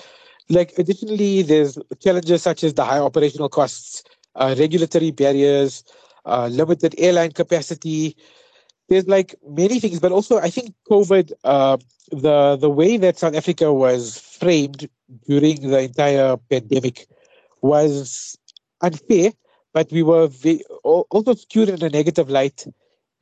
Like 0.50 0.74
additionally, 0.78 1.42
there's 1.42 1.78
challenges 2.00 2.44
such 2.44 2.64
as 2.64 2.74
the 2.74 2.86
high 2.86 3.00
operational 3.00 3.50
costs, 3.50 4.04
uh, 4.36 4.56
regulatory 4.58 5.12
barriers, 5.12 5.84
uh, 6.26 6.48
limited 6.52 6.94
airline 6.98 7.32
capacity. 7.32 8.16
There's 8.90 9.08
like 9.08 9.36
many 9.48 9.80
things, 9.80 10.00
but 10.00 10.12
also 10.12 10.38
I 10.40 10.50
think 10.52 10.76
COVID, 10.90 11.32
uh, 11.44 11.78
the 12.12 12.58
the 12.58 12.70
way 12.70 12.98
that 12.98 13.18
South 13.18 13.36
Africa 13.36 13.74
was 13.74 14.20
framed 14.20 14.88
during 15.28 15.70
the 15.70 15.80
entire 15.82 16.38
pandemic 16.38 17.08
was 17.62 18.38
unfair, 18.82 19.32
but 19.74 19.92
we 19.92 20.04
were 20.04 20.30
also 20.84 21.34
skewed 21.34 21.70
in 21.70 21.84
a 21.84 21.90
negative 21.90 22.30
light 22.30 22.68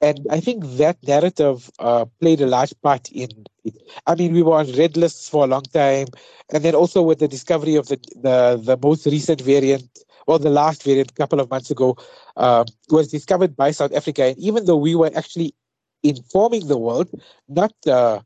and 0.04 0.28
I 0.30 0.40
think 0.42 0.66
that 0.82 0.98
narrative 1.08 1.72
uh, 1.80 2.06
played 2.20 2.42
a 2.42 2.48
large 2.48 2.74
part 2.82 3.10
in 3.12 3.30
it. 3.64 3.76
I 4.06 4.16
mean, 4.16 4.34
we 4.34 4.44
were 4.44 4.56
on 4.56 4.70
red 4.74 4.98
lists 4.98 5.30
for 5.30 5.46
a 5.46 5.48
long 5.48 5.64
time, 5.64 6.08
and 6.52 6.64
then 6.64 6.76
also 6.76 7.02
with 7.02 7.20
the 7.20 7.30
discovery 7.30 7.76
of 7.76 7.88
the 7.88 7.98
the, 8.26 8.38
the 8.70 8.78
most 8.88 9.06
recent 9.06 9.40
variant, 9.42 9.88
or 10.28 10.40
the 10.40 10.50
last 10.50 10.84
variant, 10.84 11.12
a 11.12 11.14
couple 11.22 11.40
of 11.40 11.50
months 11.50 11.72
ago, 11.72 11.96
uh, 12.36 12.66
was 12.90 13.08
discovered 13.10 13.56
by 13.56 13.72
South 13.72 13.94
Africa. 13.94 14.24
And 14.26 14.38
even 14.38 14.66
though 14.66 14.82
we 14.88 14.94
were 14.96 15.12
actually 15.16 15.56
informing 16.04 16.68
the 16.68 16.78
world, 16.78 17.10
not 17.48 17.74
uh, 17.88 18.20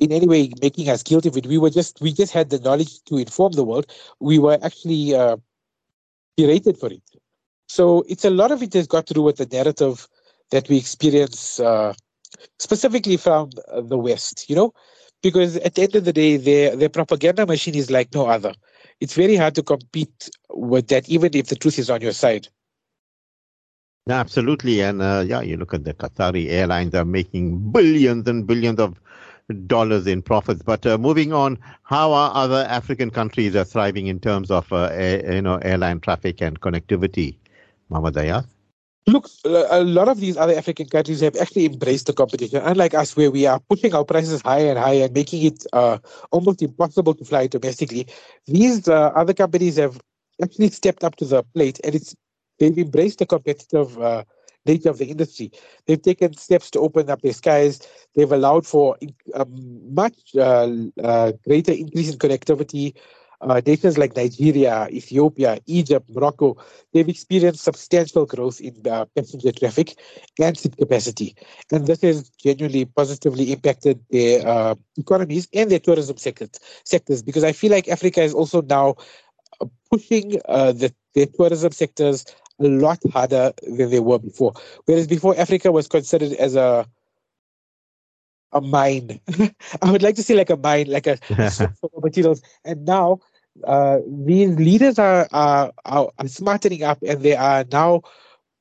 in 0.00 0.10
any 0.10 0.26
way 0.26 0.50
making 0.60 0.88
us 0.88 1.04
guilty 1.04 1.28
of 1.28 1.36
it, 1.36 1.46
we 1.46 1.58
were 1.58 1.70
just 1.70 2.00
we 2.00 2.12
just 2.12 2.32
had 2.32 2.50
the 2.50 2.58
knowledge 2.58 3.02
to 3.04 3.18
inform 3.18 3.52
the 3.52 3.64
world. 3.64 3.86
We 4.18 4.40
were 4.40 4.58
actually 4.62 5.14
uh, 5.14 5.36
berated 6.36 6.76
for 6.76 6.90
it. 6.98 7.02
So 7.68 8.04
it's 8.08 8.24
a 8.24 8.30
lot 8.30 8.50
of 8.50 8.62
it 8.62 8.72
has 8.74 8.88
got 8.88 9.06
to 9.08 9.14
do 9.14 9.22
with 9.22 9.36
the 9.36 9.46
narrative 9.46 10.08
that 10.50 10.68
we 10.68 10.76
experience 10.76 11.60
uh, 11.60 11.92
specifically 12.58 13.16
from 13.16 13.50
the 13.82 13.98
West, 13.98 14.48
you 14.48 14.56
know, 14.56 14.72
because 15.22 15.56
at 15.58 15.74
the 15.74 15.82
end 15.82 15.96
of 15.96 16.04
the 16.04 16.12
day, 16.12 16.36
their, 16.36 16.76
their 16.76 16.88
propaganda 16.88 17.46
machine 17.46 17.74
is 17.74 17.90
like 17.90 18.14
no 18.14 18.26
other. 18.26 18.52
It's 19.00 19.14
very 19.14 19.36
hard 19.36 19.54
to 19.56 19.62
compete 19.62 20.30
with 20.50 20.88
that, 20.88 21.08
even 21.08 21.30
if 21.34 21.46
the 21.46 21.56
truth 21.56 21.78
is 21.78 21.90
on 21.90 22.00
your 22.00 22.12
side. 22.12 22.48
No, 24.06 24.14
Absolutely. 24.14 24.80
And 24.80 25.02
uh, 25.02 25.24
yeah, 25.26 25.42
you 25.42 25.56
look 25.56 25.74
at 25.74 25.84
the 25.84 25.92
Qatari 25.92 26.48
airlines 26.48 26.94
are 26.94 27.04
making 27.04 27.70
billions 27.70 28.26
and 28.26 28.46
billions 28.46 28.80
of 28.80 28.98
dollars 29.66 30.06
in 30.06 30.22
profits. 30.22 30.62
But 30.62 30.86
uh, 30.86 30.96
moving 30.96 31.32
on, 31.32 31.58
how 31.82 32.12
are 32.12 32.32
other 32.34 32.66
African 32.68 33.10
countries 33.10 33.54
are 33.54 33.64
thriving 33.64 34.06
in 34.06 34.18
terms 34.18 34.50
of 34.50 34.72
uh, 34.72 34.90
you 34.98 35.42
know 35.42 35.56
airline 35.56 36.00
traffic 36.00 36.40
and 36.40 36.58
connectivity? 36.60 37.36
Aayaz? 37.90 38.46
Look, 39.06 39.30
a 39.44 39.82
lot 39.82 40.08
of 40.08 40.20
these 40.20 40.36
other 40.36 40.54
African 40.54 40.86
countries 40.86 41.20
have 41.20 41.34
actually 41.36 41.64
embraced 41.64 42.06
the 42.06 42.12
competition, 42.12 42.60
unlike 42.62 42.92
us, 42.92 43.16
where 43.16 43.30
we 43.30 43.46
are 43.46 43.58
pushing 43.58 43.94
our 43.94 44.04
prices 44.04 44.42
higher 44.42 44.68
and 44.68 44.78
higher 44.78 45.04
and 45.04 45.14
making 45.14 45.44
it 45.44 45.64
uh, 45.72 45.96
almost 46.30 46.60
impossible 46.60 47.14
to 47.14 47.24
fly 47.24 47.46
domestically. 47.46 48.06
These 48.46 48.86
uh, 48.86 49.12
other 49.16 49.32
companies 49.32 49.76
have 49.76 49.98
actually 50.42 50.68
stepped 50.70 51.04
up 51.04 51.16
to 51.16 51.24
the 51.24 51.42
plate, 51.54 51.80
and 51.84 51.94
it's 51.94 52.14
they've 52.58 52.76
embraced 52.76 53.20
the 53.20 53.26
competitive 53.26 53.98
uh, 53.98 54.24
nature 54.66 54.90
of 54.90 54.98
the 54.98 55.06
industry. 55.06 55.52
They've 55.86 56.02
taken 56.02 56.34
steps 56.34 56.70
to 56.72 56.80
open 56.80 57.08
up 57.08 57.22
their 57.22 57.32
skies. 57.32 57.80
They've 58.14 58.30
allowed 58.30 58.66
for 58.66 58.98
a 59.32 59.40
um, 59.40 59.94
much 59.94 60.18
uh, 60.36 60.68
uh, 61.02 61.32
greater 61.46 61.72
increase 61.72 62.12
in 62.12 62.18
connectivity 62.18 62.94
uh, 63.40 63.60
nations 63.64 63.96
like 63.98 64.16
Nigeria, 64.16 64.88
Ethiopia, 64.90 65.58
Egypt, 65.66 66.08
Morocco, 66.10 66.56
they've 66.92 67.08
experienced 67.08 67.62
substantial 67.62 68.26
growth 68.26 68.60
in 68.60 68.74
uh, 68.90 69.04
passenger 69.16 69.52
traffic 69.52 69.94
and 70.40 70.58
seat 70.58 70.76
capacity. 70.76 71.36
And 71.72 71.86
this 71.86 72.02
has 72.02 72.30
genuinely 72.30 72.84
positively 72.84 73.52
impacted 73.52 74.00
their 74.10 74.46
uh, 74.46 74.74
economies 74.96 75.48
and 75.54 75.70
their 75.70 75.78
tourism 75.78 76.16
sectors, 76.16 76.50
sectors 76.84 77.22
because 77.22 77.44
I 77.44 77.52
feel 77.52 77.70
like 77.70 77.88
Africa 77.88 78.22
is 78.22 78.34
also 78.34 78.62
now 78.62 78.96
uh, 79.60 79.66
pushing 79.90 80.40
uh, 80.46 80.72
the, 80.72 80.92
their 81.14 81.26
tourism 81.26 81.72
sectors 81.72 82.24
a 82.60 82.64
lot 82.64 82.98
harder 83.12 83.52
than 83.62 83.90
they 83.90 84.00
were 84.00 84.18
before. 84.18 84.52
Whereas 84.86 85.06
before, 85.06 85.38
Africa 85.38 85.70
was 85.70 85.86
considered 85.86 86.32
as 86.32 86.56
a 86.56 86.86
a 88.52 88.60
mine. 88.60 89.20
I 89.82 89.92
would 89.92 90.02
like 90.02 90.16
to 90.16 90.22
see 90.22 90.34
like 90.34 90.50
a 90.50 90.56
mine, 90.56 90.86
like 90.88 91.06
a 91.06 91.16
for 91.50 91.90
materials. 92.02 92.42
And 92.64 92.84
now 92.84 93.20
uh, 93.64 93.98
these 94.06 94.56
leaders 94.56 94.98
are, 94.98 95.28
are, 95.32 95.72
are 95.84 96.12
smartening 96.26 96.82
up 96.82 96.98
and 97.02 97.22
they 97.22 97.36
are 97.36 97.64
now 97.70 98.02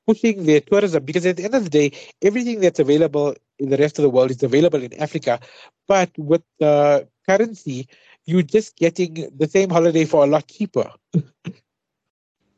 pushing 0.08 0.46
their 0.46 0.62
tourism 0.62 1.04
because 1.04 1.26
at 1.26 1.38
the 1.38 1.44
end 1.44 1.56
of 1.56 1.64
the 1.66 1.70
day, 1.70 1.92
everything 2.22 2.62
that's 2.62 2.80
available 2.80 3.36
in 3.60 3.70
the 3.70 3.78
rest 3.78 4.00
of 4.00 4.04
the 4.04 4.10
world 4.10 4.32
is 4.32 4.42
available 4.44 4.82
in 4.82 4.94
Africa. 5.02 5.40
But 5.88 6.12
with 6.18 6.44
the 6.60 7.08
currency, 7.28 7.88
you're 8.26 8.44
just 8.44 8.78
getting 8.78 9.30
the 9.36 9.48
same 9.48 9.70
holiday 9.70 10.06
for 10.06 10.24
a 10.24 10.28
lot 10.28 10.48
cheaper. 10.48 10.90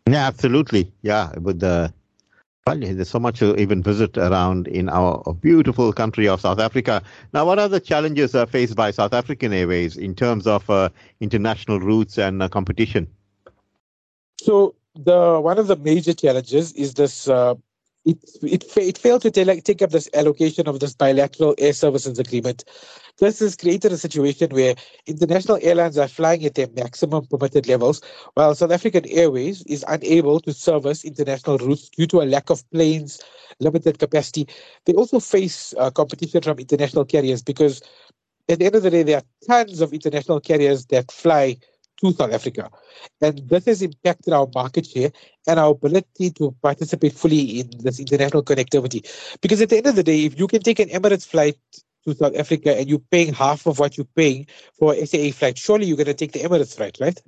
yeah, 0.08 0.28
absolutely. 0.28 0.94
Yeah, 1.02 1.32
with 1.40 1.60
the 1.60 1.94
there's 2.78 3.10
so 3.10 3.20
much 3.20 3.40
to 3.40 3.56
even 3.60 3.82
visit 3.84 4.18
around 4.18 4.68
in 4.68 4.90
our 4.90 5.34
beautiful 5.34 5.92
country 5.94 6.28
of 6.28 6.42
South 6.42 6.60
Africa. 6.60 7.02
Now, 7.34 7.46
what 7.46 7.60
are 7.60 7.68
the 7.68 7.80
challenges 7.80 8.36
uh, 8.36 8.46
faced 8.46 8.76
by 8.76 8.92
South 8.92 9.14
African 9.14 9.54
Airways 9.54 9.98
in 9.98 10.16
terms 10.16 10.48
of 10.48 10.70
uh, 10.70 10.90
international 11.20 11.80
routes 11.80 12.18
and 12.18 12.42
uh, 12.44 12.50
competition? 12.50 13.08
So, 14.42 14.76
the 14.96 15.40
one 15.40 15.58
of 15.58 15.68
the 15.68 15.76
major 15.76 16.14
challenges 16.14 16.74
is 16.74 16.94
this 16.94 17.30
uh, 17.30 17.56
it 18.10 18.18
it 18.42 18.78
it 18.78 18.98
failed 18.98 19.22
to 19.22 19.32
take, 19.32 19.64
take 19.64 19.82
up 19.82 19.92
this 19.92 20.10
allocation 20.14 20.68
of 20.68 20.80
this 20.80 20.96
bilateral 20.96 21.56
air 21.58 21.74
services 21.74 22.20
agreement. 22.20 22.64
This 23.20 23.40
has 23.40 23.56
created 23.56 23.92
a 23.92 23.98
situation 23.98 24.50
where 24.52 24.76
international 25.06 25.60
airlines 25.62 25.98
are 25.98 26.08
flying 26.08 26.46
at 26.46 26.56
their 26.56 26.70
maximum 26.76 27.26
permitted 27.28 27.68
levels, 27.68 28.02
while 28.36 28.56
South 28.56 28.72
African 28.72 29.06
Airways 29.10 29.62
is 29.64 29.84
unable 29.88 30.40
to 30.42 30.54
service 30.54 31.04
international 31.04 31.58
routes 31.58 31.90
due 31.90 32.08
to 32.08 32.22
a 32.22 32.26
lack 32.26 32.50
of 32.50 32.70
planes, 32.72 33.22
limited 33.60 34.00
capacity. 34.00 34.48
They 34.86 34.94
also 34.94 35.20
face 35.20 35.74
uh, 35.78 35.92
competition 35.92 36.42
from 36.42 36.60
international 36.60 37.06
carriers 37.06 37.42
because 37.42 37.82
at 38.50 38.58
the 38.60 38.66
end 38.66 38.76
of 38.76 38.84
the 38.84 38.90
day, 38.90 39.04
there 39.04 39.18
are 39.18 39.24
tons 39.48 39.82
of 39.82 39.94
international 39.94 40.40
carriers 40.40 40.88
that 40.88 41.12
fly 41.12 41.58
to 42.02 42.12
South 42.14 42.32
Africa. 42.32 42.70
And 43.22 43.38
this 43.50 43.66
has 43.66 43.82
impacted 43.82 44.34
our 44.34 44.48
market 44.54 44.86
share 44.86 45.12
and 45.48 45.60
our 45.60 45.72
ability 45.72 46.32
to 46.32 46.56
participate 46.62 47.14
fully 47.14 47.62
in 47.62 47.72
this 47.80 48.00
international 48.00 48.44
connectivity. 48.44 49.06
Because 49.42 49.62
at 49.62 49.70
the 49.70 49.78
end 49.78 49.88
of 49.88 49.96
the 49.96 50.04
day, 50.04 50.26
if 50.26 50.40
you 50.40 50.48
can 50.48 50.62
take 50.62 50.80
an 50.80 50.90
Emirates 50.90 51.26
flight 51.26 51.58
to 52.06 52.16
South 52.16 52.36
Africa 52.36 52.78
and 52.78 52.90
you're 52.90 53.00
paying 53.12 53.34
half 53.34 53.66
of 53.66 53.80
what 53.80 53.98
you're 53.98 54.08
paying 54.16 54.48
for 54.78 54.94
a 54.94 55.06
SAA 55.06 55.32
flight, 55.32 55.58
surely 55.58 55.86
you're 55.86 55.98
going 55.98 56.08
to 56.08 56.14
take 56.14 56.32
the 56.32 56.40
Emirates 56.40 56.76
flight, 56.76 56.98
right? 57.00 57.20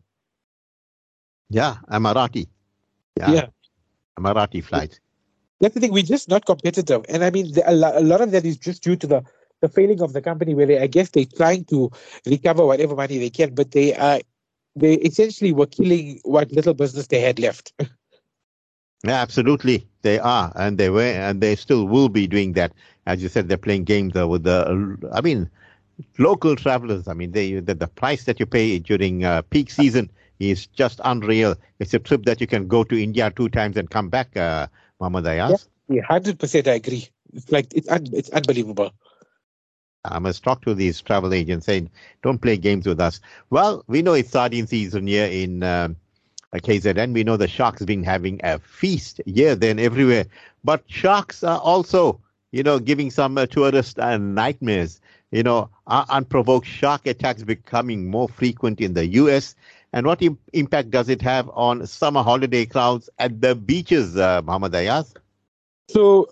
Yeah, 1.49 1.75
Emirati. 1.91 2.47
Yeah. 3.17 3.31
yeah. 3.31 3.45
Emirati 4.17 4.63
flight. 4.63 4.99
That's 5.59 5.75
the 5.75 5.79
thing. 5.81 5.91
We're 5.91 6.03
just 6.03 6.29
not 6.29 6.45
competitive. 6.45 7.05
And 7.09 7.23
I 7.23 7.29
mean, 7.29 7.51
the, 7.53 7.69
a 7.69 8.01
lot 8.01 8.21
of 8.21 8.31
that 8.31 8.45
is 8.45 8.57
just 8.57 8.81
due 8.81 8.95
to 8.95 9.07
the 9.07 9.23
the 9.61 9.69
failing 9.69 10.01
of 10.01 10.13
the 10.13 10.21
company 10.21 10.55
where 10.55 10.65
they, 10.65 10.79
I 10.79 10.87
guess 10.87 11.09
they're 11.11 11.25
trying 11.25 11.65
to 11.65 11.91
recover 12.25 12.65
whatever 12.65 12.95
money 12.95 13.19
they 13.19 13.29
can, 13.29 13.53
but 13.53 13.71
they 13.71 13.95
are 13.95 14.19
they 14.75 14.95
essentially 14.95 15.51
were 15.51 15.65
killing 15.65 16.19
what 16.23 16.51
little 16.51 16.73
business 16.73 17.07
they 17.07 17.19
had 17.21 17.39
left. 17.39 17.73
Yeah, 19.03 19.13
absolutely, 19.19 19.87
they 20.03 20.19
are, 20.19 20.51
and 20.55 20.77
they 20.77 20.91
were, 20.91 21.01
and 21.01 21.41
they 21.41 21.55
still 21.55 21.87
will 21.87 22.07
be 22.07 22.27
doing 22.27 22.53
that. 22.53 22.71
As 23.07 23.23
you 23.23 23.29
said, 23.29 23.47
they're 23.49 23.57
playing 23.57 23.85
games 23.85 24.15
uh, 24.15 24.27
with 24.27 24.43
the. 24.43 24.95
I 25.11 25.21
mean, 25.21 25.49
local 26.19 26.55
travelers. 26.55 27.07
I 27.07 27.13
mean, 27.13 27.31
they 27.31 27.53
the, 27.59 27.73
the 27.73 27.87
price 27.87 28.25
that 28.25 28.39
you 28.39 28.45
pay 28.45 28.77
during 28.77 29.25
uh, 29.25 29.41
peak 29.41 29.71
season 29.71 30.11
is 30.39 30.67
just 30.67 31.01
unreal. 31.03 31.55
It's 31.79 31.95
a 31.95 31.99
trip 31.99 32.25
that 32.25 32.41
you 32.41 32.47
can 32.47 32.67
go 32.67 32.83
to 32.83 33.01
India 33.01 33.31
two 33.35 33.49
times 33.49 33.75
and 33.75 33.89
come 33.89 34.09
back, 34.09 34.37
uh, 34.37 34.67
Muhammad 34.99 35.25
Aayaz. 35.25 35.67
Yeah, 35.89 36.03
hundred 36.03 36.37
percent. 36.37 36.67
I 36.67 36.73
agree. 36.73 37.09
It's 37.33 37.51
like 37.51 37.73
it's 37.73 37.89
un- 37.89 38.09
it's 38.13 38.29
unbelievable. 38.29 38.91
I 40.05 40.19
must 40.19 40.43
talk 40.43 40.61
to 40.63 40.73
these 40.73 40.99
travel 41.01 41.33
agents 41.33 41.65
saying, 41.65 41.89
don't 42.23 42.41
play 42.41 42.57
games 42.57 42.87
with 42.87 42.99
us. 42.99 43.19
Well, 43.49 43.83
we 43.87 44.01
know 44.01 44.13
it's 44.13 44.31
sardine 44.31 44.67
season 44.67 45.07
here 45.07 45.27
in 45.27 45.61
uh, 45.63 45.89
KZN. 46.53 47.13
We 47.13 47.23
know 47.23 47.37
the 47.37 47.47
sharks 47.47 47.83
been 47.85 48.03
having 48.03 48.39
a 48.43 48.59
feast 48.59 49.21
here, 49.25 49.55
then 49.55 49.79
everywhere. 49.79 50.25
But 50.63 50.83
sharks 50.87 51.43
are 51.43 51.59
also, 51.59 52.19
you 52.51 52.63
know, 52.63 52.79
giving 52.79 53.11
some 53.11 53.37
uh, 53.37 53.45
tourists 53.45 53.97
uh, 53.99 54.17
nightmares. 54.17 54.99
You 55.31 55.43
know, 55.43 55.69
unprovoked 55.87 56.67
shark 56.67 57.07
attacks 57.07 57.43
becoming 57.43 58.09
more 58.09 58.27
frequent 58.27 58.81
in 58.81 58.93
the 58.95 59.05
U.S. 59.07 59.55
And 59.93 60.05
what 60.05 60.21
Im- 60.21 60.37
impact 60.51 60.91
does 60.91 61.07
it 61.09 61.21
have 61.21 61.49
on 61.53 61.87
summer 61.87 62.21
holiday 62.21 62.65
crowds 62.65 63.09
at 63.17 63.39
the 63.39 63.55
beaches, 63.55 64.17
uh, 64.17 64.41
Muhammad 64.41 64.73
Aayaz? 64.73 65.13
So 65.89 66.27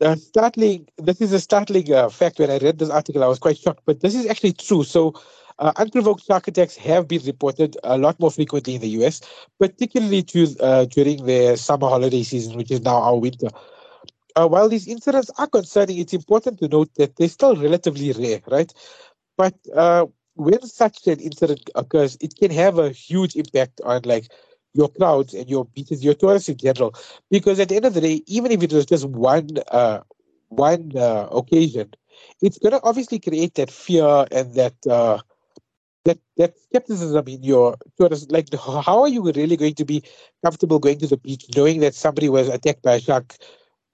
uh, 0.00 0.16
startling. 0.16 0.88
This 0.98 1.20
is 1.20 1.32
a 1.32 1.40
startling 1.40 1.92
uh, 1.92 2.08
fact. 2.08 2.38
When 2.38 2.50
I 2.50 2.58
read 2.58 2.78
this 2.78 2.90
article, 2.90 3.22
I 3.24 3.26
was 3.26 3.38
quite 3.38 3.58
shocked, 3.58 3.82
but 3.86 4.00
this 4.00 4.14
is 4.14 4.26
actually 4.26 4.52
true. 4.52 4.84
So, 4.84 5.14
uh, 5.58 5.72
unprovoked 5.76 6.24
shark 6.24 6.48
attacks 6.48 6.76
have 6.76 7.06
been 7.06 7.22
reported 7.24 7.76
a 7.84 7.98
lot 7.98 8.18
more 8.18 8.30
frequently 8.30 8.76
in 8.76 8.80
the 8.80 8.88
US, 8.90 9.20
particularly 9.58 10.22
to, 10.24 10.56
uh, 10.60 10.84
during 10.86 11.24
the 11.26 11.56
summer 11.56 11.88
holiday 11.88 12.22
season, 12.22 12.56
which 12.56 12.70
is 12.70 12.80
now 12.82 12.96
our 12.96 13.16
winter. 13.18 13.48
Uh, 14.36 14.48
while 14.48 14.68
these 14.68 14.88
incidents 14.88 15.30
are 15.38 15.48
concerning, 15.48 15.98
it's 15.98 16.14
important 16.14 16.58
to 16.60 16.68
note 16.68 16.90
that 16.96 17.16
they're 17.16 17.28
still 17.28 17.56
relatively 17.56 18.12
rare, 18.12 18.40
right? 18.50 18.72
But 19.36 19.54
uh, 19.74 20.06
when 20.34 20.62
such 20.62 21.06
an 21.06 21.20
incident 21.20 21.68
occurs, 21.74 22.16
it 22.20 22.36
can 22.36 22.50
have 22.50 22.78
a 22.78 22.90
huge 22.90 23.36
impact 23.36 23.80
on 23.84 24.02
like 24.04 24.28
your 24.74 24.88
crowds 24.88 25.34
and 25.34 25.48
your 25.48 25.64
beaches, 25.66 26.04
your 26.04 26.14
tourists 26.14 26.48
in 26.48 26.56
general. 26.56 26.94
Because 27.30 27.58
at 27.60 27.68
the 27.68 27.76
end 27.76 27.84
of 27.84 27.94
the 27.94 28.00
day, 28.00 28.22
even 28.26 28.52
if 28.52 28.62
it 28.62 28.72
was 28.72 28.86
just 28.86 29.06
one 29.06 29.48
uh, 29.70 30.00
one 30.48 30.92
uh, 30.96 31.28
occasion, 31.32 31.90
it's 32.42 32.58
going 32.58 32.72
to 32.72 32.80
obviously 32.82 33.18
create 33.18 33.54
that 33.54 33.70
fear 33.70 34.26
and 34.30 34.54
that 34.54 34.74
uh, 34.86 35.18
that 36.04 36.18
that 36.36 36.58
skepticism 36.58 37.26
in 37.28 37.42
your 37.42 37.76
tourists. 37.98 38.30
Like, 38.30 38.52
how 38.54 39.02
are 39.02 39.08
you 39.08 39.22
really 39.32 39.56
going 39.56 39.74
to 39.74 39.84
be 39.84 40.02
comfortable 40.44 40.78
going 40.78 40.98
to 41.00 41.06
the 41.06 41.16
beach 41.16 41.46
knowing 41.56 41.80
that 41.80 41.94
somebody 41.94 42.28
was 42.28 42.48
attacked 42.48 42.82
by 42.82 42.94
a 42.94 43.00
shark 43.00 43.34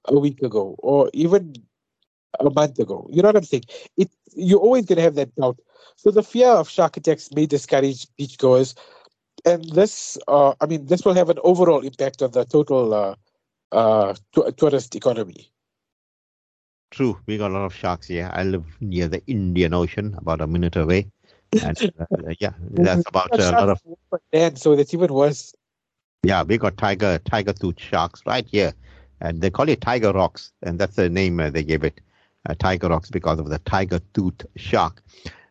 a 0.07 0.19
week 0.19 0.43
ago 0.43 0.77
or 0.79 1.11
even 1.15 1.55
a 2.41 2.51
month 2.51 2.79
ago? 2.79 3.09
You 3.11 3.23
know 3.23 3.29
what 3.29 3.37
I'm 3.37 3.45
saying? 3.45 3.65
It 3.97 4.11
you're 4.35 4.61
always 4.61 4.85
going 4.85 4.97
to 4.97 5.03
have 5.03 5.15
that 5.15 5.35
doubt. 5.37 5.59
So 5.97 6.11
the 6.11 6.23
fear 6.23 6.49
of 6.49 6.69
shark 6.69 6.97
attacks 6.99 7.31
may 7.35 7.47
discourage 7.47 8.07
beachgoers 8.21 8.75
and 9.47 9.65
this, 9.71 10.19
uh, 10.27 10.55
I 10.61 10.67
mean, 10.67 10.87
this 10.87 11.05
will 11.05 11.15
have 11.15 11.31
an 11.31 11.39
overall 11.43 11.81
impact 11.81 12.21
on 12.21 12.33
the 12.33 12.45
total 12.45 12.93
uh, 12.93 13.15
uh, 13.73 14.15
tourist 14.57 14.95
economy. 14.97 15.53
True, 16.91 17.19
we 17.27 17.39
got 17.39 17.51
a 17.51 17.55
lot 17.55 17.65
of 17.65 17.75
sharks 17.75 18.09
here. 18.09 18.31
I 18.33 18.43
live 18.45 18.65
near 18.81 19.09
the 19.09 19.25
Indian 19.27 19.73
Ocean, 19.73 20.15
about 20.19 20.41
a 20.41 20.47
minute 20.47 20.77
away, 20.77 21.11
and 21.63 21.93
uh, 21.99 22.07
yeah, 22.39 22.53
that's 22.71 23.05
about 23.09 23.39
a 23.39 23.53
lot 23.53 23.69
of. 23.69 23.81
And 24.33 24.59
so 24.59 24.77
that's 24.77 24.95
even 24.95 25.13
worse. 25.13 25.55
Yeah, 26.23 26.43
we 26.43 26.59
got 26.59 26.77
tiger 26.77 27.19
tiger 27.25 27.53
tooth 27.53 27.81
sharks 27.81 28.23
right 28.27 28.47
here, 28.47 28.73
and 29.21 29.41
they 29.41 29.51
call 29.51 29.69
it 29.69 29.81
tiger 29.81 30.13
rocks, 30.13 30.53
and 30.63 30.79
that's 30.79 30.97
the 30.97 31.09
name 31.09 31.41
uh, 31.41 31.51
they 31.51 31.65
gave 31.65 31.85
it, 31.85 32.01
uh, 32.49 32.55
tiger 32.59 32.89
rocks, 32.89 33.11
because 33.11 33.39
of 33.39 33.49
the 33.49 33.59
tiger 33.61 34.01
tooth 34.15 34.47
shark. 34.57 35.03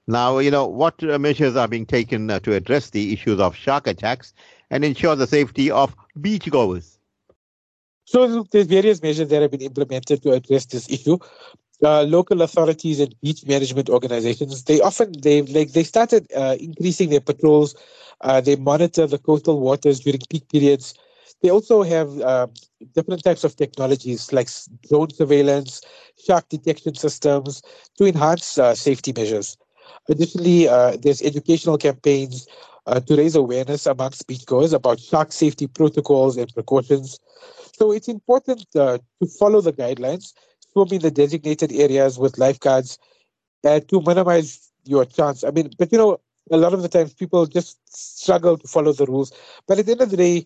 Now, 0.08 0.38
you 0.38 0.52
know, 0.52 0.68
what 0.68 1.04
uh, 1.04 1.18
measures 1.18 1.56
are 1.56 1.68
being 1.68 1.86
taken 1.86 2.30
uh, 2.30 2.40
to 2.42 2.54
address 2.54 2.92
the 2.92 3.12
issues 3.12 3.40
of 3.40 3.56
shark 3.56 3.88
attacks 3.88 4.34
and 4.70 4.86
ensure 4.86 5.16
the 5.16 5.28
safety 5.28 5.72
of 5.72 5.96
beachgoers? 6.20 6.98
So 8.06 8.44
there's 8.52 8.68
various 8.68 9.02
measures 9.02 9.30
that 9.30 9.42
have 9.42 9.52
been 9.52 9.62
implemented 9.62 10.22
to 10.24 10.34
address 10.34 10.66
this 10.66 10.90
issue. 10.90 11.18
Uh, 11.84 12.04
local 12.04 12.42
authorities 12.42 13.00
and 13.02 13.14
beach 13.22 13.46
management 13.46 13.90
organizations 13.90 14.64
they 14.64 14.80
often 14.80 15.12
they 15.22 15.42
like 15.42 15.74
they 15.74 15.84
started 15.84 16.26
uh, 16.34 16.56
increasing 16.58 17.10
their 17.10 17.20
patrols. 17.20 17.76
Uh, 18.22 18.40
they 18.40 18.56
monitor 18.56 19.06
the 19.06 19.18
coastal 19.18 19.60
waters 19.60 20.00
during 20.00 20.22
peak 20.30 20.48
periods. 20.50 20.94
They 21.42 21.50
also 21.50 21.84
have 21.84 22.22
um, 22.22 22.54
different 22.94 23.24
types 23.24 23.44
of 23.44 23.58
technologies 23.58 24.32
like 24.32 24.48
drone 24.88 25.10
surveillance, 25.10 25.82
shark 26.26 26.48
detection 26.48 26.96
systems 26.96 27.62
to 27.98 28.06
enhance 28.06 28.58
uh, 28.58 28.74
safety 28.74 29.12
measures. 29.12 29.58
Additionally, 30.10 30.68
uh, 30.68 30.98
there's 31.02 31.22
educational 31.22 31.78
campaigns 31.78 32.48
uh, 32.86 33.00
to 33.00 33.16
raise 33.16 33.36
awareness 33.36 33.86
amongst 33.86 34.28
beachgoers 34.28 34.74
about 34.74 35.00
shark 35.00 35.32
safety 35.32 35.68
protocols 35.68 36.38
and 36.38 36.54
precautions. 36.54 37.20
So 37.74 37.92
it's 37.92 38.08
important 38.08 38.66
uh, 38.76 39.00
to 39.22 39.28
follow 39.28 39.62
the 39.62 39.74
guidelines, 39.74 40.34
swim 40.72 40.88
in 40.92 41.02
the 41.02 41.12
designated 41.12 41.72
areas 41.72 42.18
with 42.18 42.38
lifeguards 42.38 42.98
uh, 43.64 43.80
to 43.80 44.02
minimize 44.02 44.72
your 44.86 45.06
chance. 45.06 45.44
I 45.44 45.52
mean, 45.52 45.72
but 45.78 45.92
you 45.92 45.98
know, 45.98 46.20
a 46.52 46.58
lot 46.58 46.74
of 46.74 46.82
the 46.84 46.90
times 46.90 47.14
people 47.14 47.46
just 47.48 47.78
struggle 47.90 48.58
to 48.58 48.68
follow 48.68 48.94
the 48.94 49.06
rules. 49.06 49.32
But 49.68 49.80
at 49.80 49.86
the 49.88 49.94
end 49.94 50.02
of 50.02 50.12
the 50.12 50.18
day, 50.18 50.46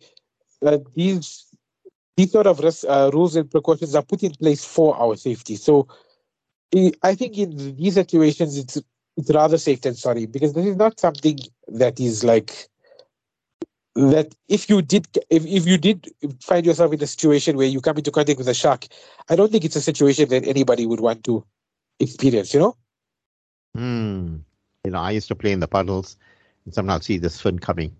uh, 0.65 0.77
these 0.95 1.45
these 2.15 2.31
sort 2.31 2.47
of 2.47 2.59
risk, 2.59 2.83
uh, 2.87 3.09
rules 3.13 3.35
and 3.35 3.49
precautions 3.49 3.95
are 3.95 4.03
put 4.03 4.23
in 4.23 4.31
place 4.31 4.63
for 4.65 4.95
our 4.97 5.15
safety. 5.15 5.55
So 5.55 5.87
I 7.01 7.15
think 7.15 7.37
in 7.37 7.75
these 7.77 7.95
situations, 7.95 8.57
it's 8.57 8.77
it's 9.19 9.31
rather 9.31 9.57
safe 9.57 9.81
than 9.81 9.95
sorry 9.95 10.25
because 10.25 10.53
this 10.53 10.65
is 10.65 10.77
not 10.77 10.97
something 10.99 11.37
that 11.67 11.99
is 11.99 12.23
like 12.23 12.69
that 13.95 14.33
if 14.47 14.69
you 14.69 14.81
did 14.81 15.05
if, 15.29 15.45
if 15.45 15.67
you 15.67 15.77
did 15.77 16.07
find 16.41 16.65
yourself 16.65 16.93
in 16.93 17.03
a 17.03 17.07
situation 17.07 17.57
where 17.57 17.67
you 17.67 17.81
come 17.81 17.97
into 17.97 18.11
contact 18.11 18.37
with 18.37 18.47
a 18.47 18.53
shark 18.53 18.85
i 19.29 19.35
don't 19.35 19.51
think 19.51 19.65
it's 19.65 19.75
a 19.75 19.81
situation 19.81 20.29
that 20.29 20.47
anybody 20.47 20.85
would 20.85 21.01
want 21.01 21.23
to 21.23 21.43
experience 21.99 22.53
you 22.53 22.61
know? 22.61 22.77
Hmm. 23.75 24.37
You 24.85 24.91
know 24.91 24.99
i 24.99 25.11
used 25.11 25.27
to 25.27 25.35
play 25.35 25.51
in 25.51 25.59
the 25.59 25.67
puddles 25.67 26.17
and 26.63 26.73
sometimes 26.73 26.93
i'll 26.93 27.01
see 27.01 27.17
this 27.17 27.41
fin 27.41 27.59
coming. 27.59 27.93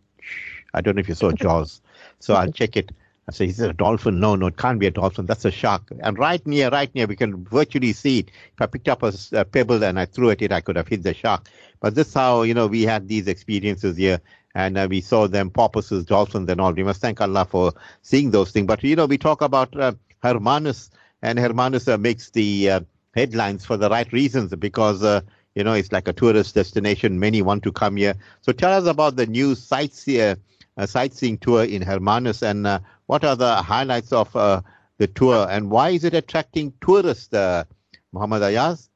I 0.73 0.81
don't 0.81 0.95
know 0.95 1.01
if 1.01 1.09
you 1.09 1.15
saw 1.15 1.31
jaws 1.43 1.81
so 2.19 2.33
i'll 2.35 2.51
check 2.51 2.77
it 2.77 2.91
I 3.29 3.31
say, 3.31 3.45
is 3.45 3.59
it 3.59 3.69
a 3.69 3.73
dolphin? 3.73 4.19
No, 4.19 4.35
no, 4.35 4.47
it 4.47 4.57
can't 4.57 4.79
be 4.79 4.87
a 4.87 4.91
dolphin. 4.91 5.27
That's 5.27 5.45
a 5.45 5.51
shark. 5.51 5.83
And 6.01 6.17
right 6.17 6.45
near, 6.47 6.69
right 6.69 6.93
near, 6.95 7.05
we 7.05 7.15
can 7.15 7.45
virtually 7.45 7.93
see 7.93 8.19
it. 8.19 8.29
If 8.29 8.61
I 8.61 8.65
picked 8.65 8.89
up 8.89 9.03
a, 9.03 9.13
a 9.33 9.45
pebble 9.45 9.83
and 9.83 9.99
I 9.99 10.05
threw 10.05 10.31
at 10.31 10.41
it, 10.41 10.51
I 10.51 10.61
could 10.61 10.75
have 10.75 10.87
hit 10.87 11.03
the 11.03 11.13
shark. 11.13 11.47
But 11.79 11.95
this 11.95 12.07
is 12.07 12.13
how, 12.13 12.41
you 12.41 12.53
know, 12.53 12.67
we 12.67 12.83
had 12.83 13.07
these 13.07 13.27
experiences 13.27 13.97
here 13.97 14.19
and 14.55 14.77
uh, 14.77 14.87
we 14.89 14.99
saw 14.99 15.27
them, 15.27 15.51
porpoises, 15.51 16.05
dolphins 16.05 16.49
and 16.49 16.59
all. 16.59 16.73
We 16.73 16.83
must 16.83 17.01
thank 17.01 17.21
Allah 17.21 17.45
for 17.45 17.71
seeing 18.01 18.31
those 18.31 18.51
things. 18.51 18.67
But, 18.67 18.83
you 18.83 18.95
know, 18.95 19.05
we 19.05 19.17
talk 19.17 19.41
about 19.41 19.75
uh, 19.77 19.93
Hermanus 20.23 20.89
and 21.21 21.37
Hermanus 21.37 21.87
uh, 21.87 21.97
makes 21.97 22.31
the 22.31 22.69
uh, 22.69 22.79
headlines 23.15 23.63
for 23.63 23.77
the 23.77 23.89
right 23.89 24.11
reasons 24.11 24.55
because, 24.55 25.03
uh, 25.03 25.21
you 25.53 25.63
know, 25.63 25.73
it's 25.73 25.91
like 25.91 26.07
a 26.07 26.13
tourist 26.13 26.55
destination. 26.55 27.19
Many 27.19 27.43
want 27.43 27.61
to 27.63 27.71
come 27.71 27.95
here. 27.95 28.15
So 28.41 28.53
tell 28.53 28.73
us 28.73 28.87
about 28.87 29.17
the 29.17 29.27
new 29.27 29.53
sites 29.55 30.03
here 30.03 30.37
sightseeing 30.85 31.37
tour 31.37 31.65
in 31.65 31.81
Hermanus, 31.81 32.41
and 32.41 32.65
uh, 32.65 32.79
what 33.09 33.25
are 33.25 33.35
the 33.35 33.55
highlights 33.55 34.13
of 34.13 34.35
uh, 34.35 34.61
the 34.99 35.07
tour, 35.07 35.47
and 35.49 35.71
why 35.71 35.89
is 35.89 36.03
it 36.03 36.13
attracting 36.13 36.71
tourists, 36.79 37.33
uh, 37.33 37.63
Muhammad 38.11 38.43
Aayaz? 38.43 38.87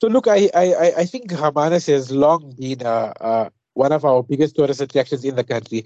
So 0.00 0.08
look, 0.08 0.26
I, 0.26 0.48
I, 0.54 0.92
I 0.96 1.04
think 1.04 1.30
Hermanus 1.30 1.86
has 1.88 2.10
long 2.10 2.54
been 2.58 2.82
uh, 2.82 3.12
uh, 3.20 3.50
one 3.74 3.92
of 3.92 4.06
our 4.06 4.22
biggest 4.22 4.56
tourist 4.56 4.80
attractions 4.80 5.22
in 5.22 5.36
the 5.36 5.44
country. 5.44 5.84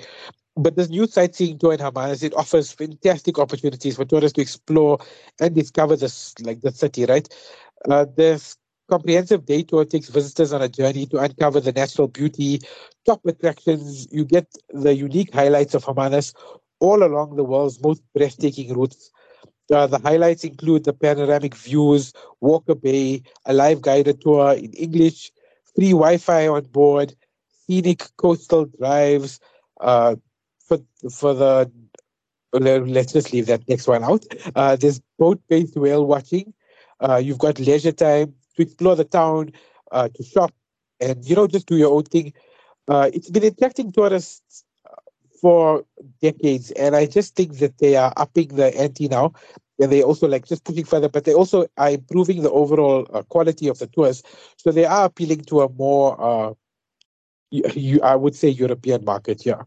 But 0.57 0.76
this 0.76 0.88
new 0.90 1.09
sightseeing 1.09 1.59
tour 1.59 1.72
in 1.72 1.81
Hermanus, 1.81 2.22
it 2.22 2.35
offers 2.35 2.70
fantastic 2.70 3.37
opportunities 3.40 3.96
for 3.96 4.05
tourists 4.05 4.37
to 4.37 4.42
explore 4.42 5.00
and 5.40 5.52
discover 5.52 5.96
this 5.96 6.38
like 6.42 6.61
the 6.61 6.70
city, 6.70 7.05
right? 7.05 7.29
Uh, 7.90 8.07
there's 8.16 8.57
comprehensive 8.88 9.44
day 9.44 9.64
tour 9.64 9.85
takes 9.85 10.09
visitors 10.09 10.52
on 10.52 10.62
a 10.62 10.68
journey 10.68 11.07
to 11.07 11.18
uncover 11.18 11.59
the 11.59 11.72
natural 11.72 12.07
beauty, 12.07 12.61
top 13.05 13.26
attractions. 13.26 14.07
You 14.12 14.24
get 14.24 14.46
the 14.70 14.94
unique 14.94 15.35
highlights 15.35 15.74
of 15.74 15.85
Hermanus 15.85 16.33
all 16.81 17.03
along 17.03 17.37
the 17.37 17.45
world's 17.45 17.83
most 17.83 18.03
breathtaking 18.15 18.75
routes. 18.75 19.11
Uh, 19.73 19.87
the 19.87 19.99
highlights 19.99 20.45
include 20.45 20.85
the 20.85 20.93
panoramic 20.93 21.55
views, 21.55 22.12
Walker 22.41 22.75
Bay, 22.75 23.23
a 23.47 23.53
live 23.53 23.81
guided 23.83 24.21
tour 24.21 24.53
in 24.53 24.73
English, 24.73 25.33
free 25.75 25.91
Wi 25.91 26.19
Fi 26.19 26.47
on 26.47 26.65
board, 26.65 27.15
scenic 27.67 28.09
coastal 28.17 28.67
drives. 28.79 29.41
Uh, 29.81 30.17
for, 30.67 30.79
for 31.11 31.35
the 31.35 31.71
let's 32.53 33.12
just 33.12 33.33
leave 33.33 33.47
that 33.47 33.69
next 33.69 33.87
one 33.87 34.05
out. 34.05 34.25
Uh, 34.55 34.77
there's 34.77 35.01
boat 35.19 35.41
based 35.49 35.77
whale 35.77 36.07
watching. 36.07 36.53
Uh, 37.01 37.17
you've 37.17 37.39
got 37.39 37.59
leisure 37.59 37.93
time, 37.93 38.35
to 38.57 38.62
explore 38.62 38.97
the 38.97 39.05
town, 39.05 39.53
uh, 39.93 40.09
to 40.15 40.23
shop, 40.23 40.53
and 41.01 41.25
you 41.29 41.37
know 41.37 41.47
just 41.47 41.67
do 41.67 41.77
your 41.77 41.93
own 41.93 42.05
thing. 42.05 42.33
Uh, 42.89 43.11
it's 43.12 43.31
been 43.31 43.45
attracting 43.45 43.93
tourists 43.93 44.65
for 45.40 45.85
decades, 46.20 46.70
and 46.72 46.96
I 46.96 47.07
just 47.07 47.37
think 47.37 47.59
that 47.59 47.79
they 47.79 47.96
are 47.96 48.12
upping 48.16 48.49
the 48.49 48.77
ante 48.79 49.09
now. 49.09 49.33
And 49.79 49.92
they 49.92 50.03
also 50.03 50.27
like 50.27 50.46
just 50.46 50.64
pushing 50.64 50.87
further, 50.87 51.11
but 51.11 51.25
they 51.25 51.35
also 51.35 51.66
are 51.77 51.90
improving 51.90 52.42
the 52.42 52.51
overall 52.51 53.07
uh, 53.12 53.20
quality 53.25 53.68
of 53.68 53.79
the 53.79 53.87
tours. 53.87 54.22
So 54.57 54.72
they 54.72 54.87
are 54.87 55.05
appealing 55.05 55.42
to 55.42 55.61
a 55.61 55.68
more, 55.68 56.16
uh, 56.18 56.55
you, 57.51 58.01
I 58.01 58.16
would 58.16 58.35
say, 58.35 58.49
European 58.49 59.05
market. 59.05 59.44
Yeah. 59.44 59.64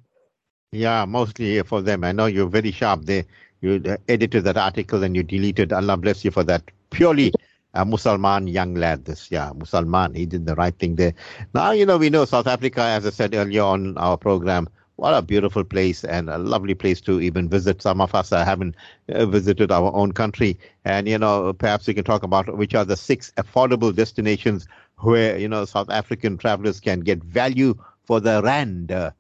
Yeah, 0.72 1.06
mostly 1.06 1.62
for 1.62 1.84
them. 1.84 2.04
I 2.04 2.12
know 2.12 2.26
you're 2.26 2.48
very 2.48 2.72
sharp 2.72 3.06
there. 3.06 3.24
You 3.62 3.84
edited 4.08 4.46
that 4.46 4.58
article 4.58 5.04
and 5.04 5.16
you 5.16 5.22
deleted. 5.22 5.74
Allah 5.74 5.96
bless 5.96 6.26
you 6.26 6.32
for 6.32 6.44
that. 6.44 6.64
Purely 6.90 7.32
a 7.76 7.86
Musalman 7.86 8.52
young 8.52 8.74
lad. 8.74 9.06
This, 9.06 9.30
yeah, 9.30 9.52
Musalman. 9.54 10.16
He 10.16 10.26
did 10.26 10.48
the 10.48 10.56
right 10.56 10.76
thing 10.76 10.96
there. 10.96 11.14
Now, 11.54 11.70
you 11.70 11.86
know, 11.86 11.98
we 11.98 12.10
know 12.10 12.26
South 12.26 12.48
Africa, 12.48 12.82
as 12.82 13.06
I 13.06 13.12
said 13.12 13.36
earlier 13.36 13.62
on 13.62 13.96
our 14.00 14.18
program, 14.18 14.70
what 15.00 15.14
a 15.14 15.22
beautiful 15.22 15.64
place 15.64 16.04
and 16.04 16.30
a 16.30 16.38
lovely 16.38 16.76
place 16.76 17.00
to 17.02 17.22
even 17.22 17.48
visit. 17.48 17.82
Some 17.82 18.02
of 18.02 18.14
us 18.14 18.32
haven't 18.32 18.76
uh, 19.08 19.26
visited 19.26 19.72
our 19.72 19.94
own 19.96 20.12
country. 20.12 20.60
And, 20.84 21.08
you 21.08 21.18
know, 21.18 21.54
perhaps 21.54 21.88
we 21.88 21.94
can 21.94 22.04
talk 22.04 22.24
about 22.24 22.58
which 22.58 22.76
are 22.76 22.84
the 22.84 22.98
six 22.98 23.32
affordable 23.38 23.96
destinations 23.96 24.68
where, 24.98 25.38
you 25.38 25.48
know, 25.48 25.64
South 25.64 25.90
African 25.90 26.38
travelers 26.38 26.82
can 26.82 27.00
get 27.00 27.24
value 27.24 27.76
for 28.04 28.20
the 28.20 28.42
rand. 28.44 28.92
Uh, 28.92 29.12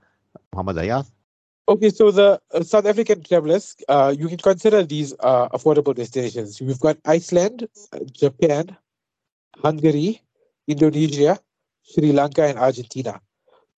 Muhammad 0.53 0.75
Aayaz? 0.75 1.11
Okay, 1.69 1.89
so 1.89 2.11
the 2.11 2.41
uh, 2.53 2.63
South 2.63 2.85
African 2.85 3.23
travelers, 3.23 3.75
uh, 3.87 4.13
you 4.17 4.27
can 4.27 4.37
consider 4.37 4.83
these 4.83 5.13
uh, 5.19 5.47
affordable 5.49 5.95
destinations. 5.95 6.59
We've 6.59 6.79
got 6.79 6.97
Iceland, 7.05 7.67
Japan, 8.11 8.75
Hungary, 9.55 10.21
Indonesia, 10.67 11.39
Sri 11.83 12.11
Lanka, 12.11 12.43
and 12.43 12.57
Argentina. 12.57 13.21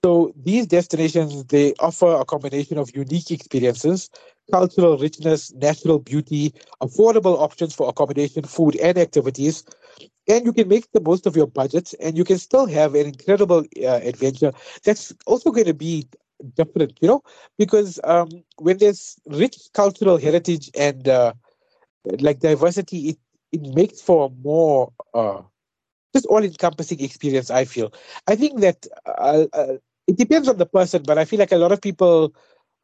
So 0.04 0.34
these 0.36 0.66
destinations, 0.66 1.46
they 1.46 1.76
offer 1.80 2.16
a 2.16 2.26
combination 2.26 2.80
of 2.80 2.90
unique 2.96 3.30
experiences, 3.30 4.10
cultural 4.52 4.98
richness, 4.98 5.54
natural 5.54 6.00
beauty, 6.00 6.56
affordable 6.82 7.40
options 7.40 7.76
for 7.76 7.88
accommodation, 7.88 8.44
food, 8.46 8.78
and 8.78 8.98
activities. 8.98 9.64
And 10.28 10.44
you 10.44 10.54
can 10.54 10.68
make 10.68 10.92
the 10.92 11.02
most 11.02 11.28
of 11.28 11.36
your 11.36 11.46
budget 11.46 11.94
and 12.00 12.18
you 12.18 12.24
can 12.24 12.40
still 12.40 12.66
have 12.66 12.96
an 12.96 13.06
incredible 13.06 13.64
uh, 13.84 14.00
adventure 14.02 14.54
that's 14.84 15.14
also 15.28 15.52
going 15.52 15.68
to 15.68 15.76
be 15.76 16.08
different, 16.56 16.98
you 17.00 17.08
know, 17.08 17.22
because 17.60 18.00
um, 18.04 18.30
when 18.58 18.80
there's 18.80 19.20
rich 19.28 19.56
cultural 19.76 20.18
heritage 20.18 20.72
and 20.76 21.08
uh, 21.10 21.34
like 22.22 22.40
diversity, 22.40 23.10
it, 23.10 23.18
it 23.52 23.62
makes 23.76 24.02
for 24.02 24.26
a 24.26 24.44
more 24.44 24.92
uh, 25.14 25.42
just 26.16 26.26
all 26.26 26.44
encompassing 26.44 27.00
experience, 27.02 27.52
I 27.52 27.66
feel. 27.66 27.94
I 28.28 28.36
think 28.36 28.62
that 28.62 28.88
uh, 29.06 29.46
uh 29.54 29.78
it 30.12 30.18
depends 30.18 30.48
on 30.50 30.58
the 30.58 30.66
person, 30.66 31.04
but 31.04 31.18
I 31.18 31.26
feel 31.26 31.40
like 31.40 31.54
a 31.54 31.58
lot 31.58 31.72
of 31.72 31.82
people 31.82 32.36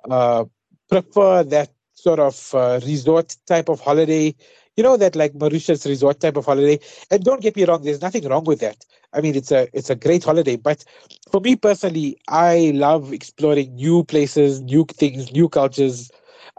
uh, 0.09 0.45
prefer 0.89 1.43
that 1.43 1.69
sort 1.93 2.19
of 2.19 2.55
uh, 2.55 2.79
resort 2.85 3.35
type 3.45 3.67
of 3.67 3.81
holiday. 3.81 4.33
You 4.77 4.83
know 4.83 4.95
that 4.95 5.15
like 5.15 5.33
Mauritius 5.35 5.85
resort 5.85 6.21
type 6.21 6.37
of 6.37 6.45
holiday. 6.45 6.79
And 7.11 7.23
don't 7.23 7.41
get 7.41 7.57
me 7.57 7.65
wrong, 7.65 7.83
there's 7.83 8.01
nothing 8.01 8.25
wrong 8.29 8.45
with 8.45 8.59
that. 8.61 8.85
I 9.11 9.19
mean, 9.19 9.35
it's 9.35 9.51
a 9.51 9.67
it's 9.73 9.89
a 9.89 9.95
great 9.95 10.23
holiday. 10.23 10.55
But 10.55 10.85
for 11.31 11.41
me 11.41 11.57
personally, 11.57 12.17
I 12.29 12.71
love 12.75 13.11
exploring 13.11 13.75
new 13.75 14.05
places, 14.05 14.61
new 14.61 14.85
things, 14.85 15.33
new 15.33 15.49
cultures. 15.49 16.09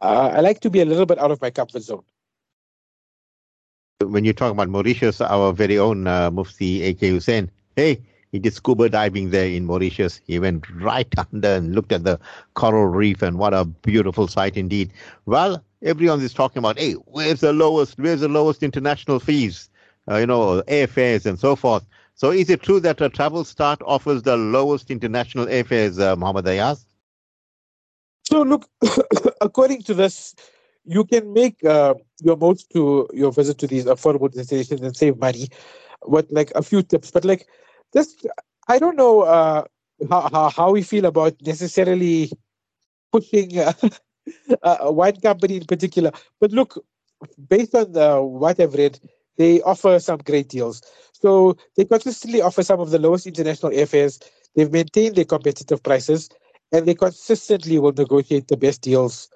Uh, 0.03 0.33
I 0.35 0.41
like 0.41 0.61
to 0.61 0.71
be 0.71 0.81
a 0.81 0.85
little 0.85 1.07
bit 1.07 1.19
out 1.19 1.31
of 1.31 1.41
my 1.41 1.51
comfort 1.51 1.83
zone. 1.83 2.03
When 4.05 4.25
you 4.25 4.33
talk 4.35 4.53
about 4.53 4.69
Mauritius, 4.69 5.21
our 5.21 5.53
very 5.53 5.79
own 5.79 6.07
uh, 6.07 6.31
Mufti 6.31 6.85
AK 6.85 7.01
Hoosen, 7.01 7.51
hey, 7.75 8.01
he 8.33 8.39
did 8.39 8.53
scuba 8.55 8.89
diving 8.89 9.31
there 9.31 9.47
in 9.47 9.65
Mauritius. 9.65 10.21
He 10.27 10.39
went 10.39 10.69
right 10.71 11.13
under 11.19 11.49
and 11.49 11.75
looked 11.75 11.93
at 11.93 12.05
the 12.05 12.19
coral 12.55 12.87
reef, 12.87 13.23
and 13.23 13.39
what 13.39 13.55
a 13.55 13.65
beautiful 13.65 14.29
sight 14.29 14.57
indeed. 14.57 14.93
Well, 15.27 15.63
everyone 15.83 16.21
is 16.21 16.35
talking 16.35 16.59
about, 16.59 16.79
hey, 16.79 16.93
where's 16.93 17.41
the 17.41 17.53
lowest? 17.53 17.99
Where's 17.99 18.21
the 18.21 18.29
lowest 18.29 18.63
international 18.63 19.21
fees? 19.21 19.71
Uh, 20.11 20.17
you 20.17 20.27
know, 20.27 20.63
airfares 20.63 21.27
and 21.27 21.39
so 21.39 21.55
forth. 21.55 21.85
So, 22.15 22.31
is 22.31 22.51
it 22.51 22.63
true 22.63 22.81
that 22.81 23.01
a 23.01 23.09
Travelstart 23.09 23.79
offers 23.85 24.23
the 24.23 24.37
lowest 24.37 24.91
international 24.91 25.47
airfares, 25.47 26.01
uh, 26.01 26.17
Muhammad 26.17 26.47
Aayaz? 26.47 26.85
So, 28.25 28.43
look, 28.43 28.69
according 29.41 29.83
to 29.85 29.95
this, 29.95 30.35
you 30.85 31.05
can 31.05 31.33
make 31.33 31.63
uh, 31.65 31.95
your 32.21 32.37
most 32.37 32.71
to 32.71 33.09
your 33.13 33.31
visit 33.31 33.59
to 33.59 33.67
these 33.67 33.85
affordable 33.85 34.33
destinations 34.33 34.81
and 34.81 34.97
save 34.97 35.19
money. 35.19 35.49
What 36.03 36.31
like 36.31 36.51
a 36.55 36.63
few 36.63 36.83
tips, 36.83 37.11
but 37.11 37.25
like 37.25 37.47
just 37.93 38.27
I 38.69 38.79
don't 38.79 38.97
know 38.97 39.23
uh, 39.23 39.65
how, 40.11 40.51
how, 40.51 40.71
we 40.73 40.83
feel 40.83 41.07
about 41.07 41.35
necessarily 41.45 42.31
pushing 43.13 43.59
uh, 43.59 43.73
uh, 44.63 44.91
one 44.91 45.17
company 45.21 45.57
in 45.57 45.65
particular. 45.65 46.13
But 46.41 46.53
look, 46.53 46.85
based 47.49 47.75
on 47.75 47.93
the, 47.93 48.23
what 48.23 48.61
I've 48.61 48.75
read, 48.75 49.01
they 49.39 49.63
offer 49.63 49.99
some 50.01 50.19
great 50.19 50.49
deals. 50.49 50.83
So 51.13 51.57
they 51.77 51.85
consistently 51.85 52.43
offer 52.43 52.63
some 52.63 52.81
of 52.81 52.91
the 52.91 52.99
lowest 52.99 53.27
international 53.27 53.73
airfares. 53.73 54.23
They've 54.55 54.71
maintained 54.71 55.17
their 55.17 55.25
competitive 55.25 55.83
prices, 55.83 56.29
and 56.73 56.87
they 56.87 56.95
consistently 56.95 57.79
will 57.79 57.93
negotiate 57.93 58.49
the 58.49 58.57
best 58.57 58.83
deals. 58.83 59.29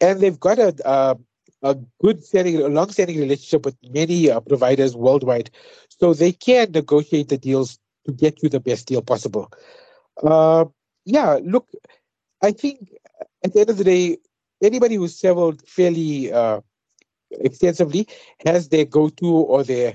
And 0.00 0.20
they've 0.20 0.40
got 0.40 0.58
a 0.58 0.74
uh, 0.84 1.14
a 1.62 1.76
good 2.02 2.24
standing, 2.24 2.56
a 2.56 2.68
long-standing 2.68 3.18
relationship 3.18 3.66
with 3.66 3.76
many 3.90 4.30
uh, 4.30 4.40
providers 4.40 4.96
worldwide, 4.96 5.50
so 5.88 6.14
they 6.14 6.32
can 6.32 6.72
negotiate 6.72 7.28
the 7.28 7.36
deals 7.36 7.78
to 8.06 8.12
get 8.12 8.42
you 8.42 8.48
the 8.48 8.60
best 8.60 8.86
deal 8.86 9.02
possible. 9.02 9.50
Uh, 10.22 10.66
yeah, 11.04 11.38
look, 11.42 11.68
I 12.42 12.52
think 12.52 12.92
at 13.44 13.52
the 13.52 13.60
end 13.60 13.70
of 13.70 13.78
the 13.78 13.84
day, 13.84 14.18
anybody 14.62 14.96
who's 14.96 15.20
traveled 15.20 15.66
fairly 15.66 16.32
uh, 16.32 16.60
extensively 17.30 18.08
has 18.46 18.68
their 18.68 18.84
go-to 18.84 19.30
or 19.30 19.64
their 19.64 19.94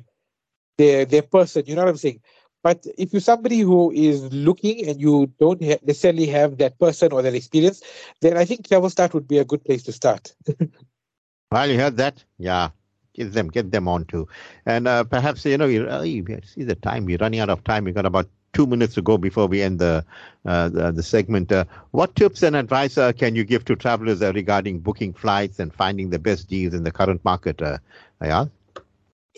their 0.77 1.05
their 1.05 1.21
person. 1.21 1.63
You 1.65 1.75
know 1.75 1.83
what 1.83 1.89
I'm 1.89 1.97
saying? 1.97 2.21
But 2.63 2.85
if 2.97 3.13
you're 3.13 3.19
somebody 3.19 3.59
who 3.59 3.91
is 3.91 4.33
looking 4.33 4.87
and 4.89 4.99
you 4.99 5.31
don't 5.39 5.63
ha- 5.63 5.77
necessarily 5.85 6.25
have 6.27 6.57
that 6.57 6.79
person 6.79 7.11
or 7.11 7.21
that 7.21 7.35
experience, 7.35 7.83
then 8.21 8.37
I 8.37 8.45
think 8.45 8.67
Travelstart 8.67 9.13
would 9.13 9.27
be 9.27 9.37
a 9.37 9.45
good 9.45 9.63
place 9.63 9.83
to 9.83 9.91
start. 9.91 10.33
well, 11.51 11.69
you 11.69 11.77
heard 11.77 11.97
that? 11.97 12.23
Yeah 12.39 12.69
get 13.15 13.33
them 13.33 13.47
get 13.47 13.71
them 13.71 13.87
on 13.87 14.05
to 14.05 14.27
and 14.65 14.87
uh, 14.87 15.03
perhaps 15.03 15.45
you 15.45 15.57
know 15.57 15.65
you, 15.65 15.85
uh, 15.87 16.03
see 16.03 16.63
the 16.63 16.75
time 16.75 17.05
we're 17.05 17.17
running 17.17 17.39
out 17.39 17.49
of 17.49 17.63
time 17.63 17.85
We've 17.85 17.95
got 17.95 18.05
about 18.05 18.27
two 18.53 18.65
minutes 18.65 18.93
to 18.95 19.01
go 19.01 19.17
before 19.17 19.47
we 19.47 19.61
end 19.61 19.79
the 19.79 20.05
uh, 20.45 20.69
the, 20.69 20.91
the, 20.91 21.03
segment 21.03 21.51
uh, 21.51 21.65
what 21.91 22.15
tips 22.15 22.43
and 22.43 22.55
advice 22.55 22.97
uh, 22.97 23.11
can 23.11 23.35
you 23.35 23.43
give 23.43 23.65
to 23.65 23.75
travelers 23.75 24.21
regarding 24.21 24.79
booking 24.79 25.13
flights 25.13 25.59
and 25.59 25.73
finding 25.73 26.09
the 26.09 26.19
best 26.19 26.47
deals 26.47 26.73
in 26.73 26.83
the 26.83 26.91
current 26.91 27.23
market 27.25 27.61
uh, 27.61 27.77
Aayaz? 28.21 28.49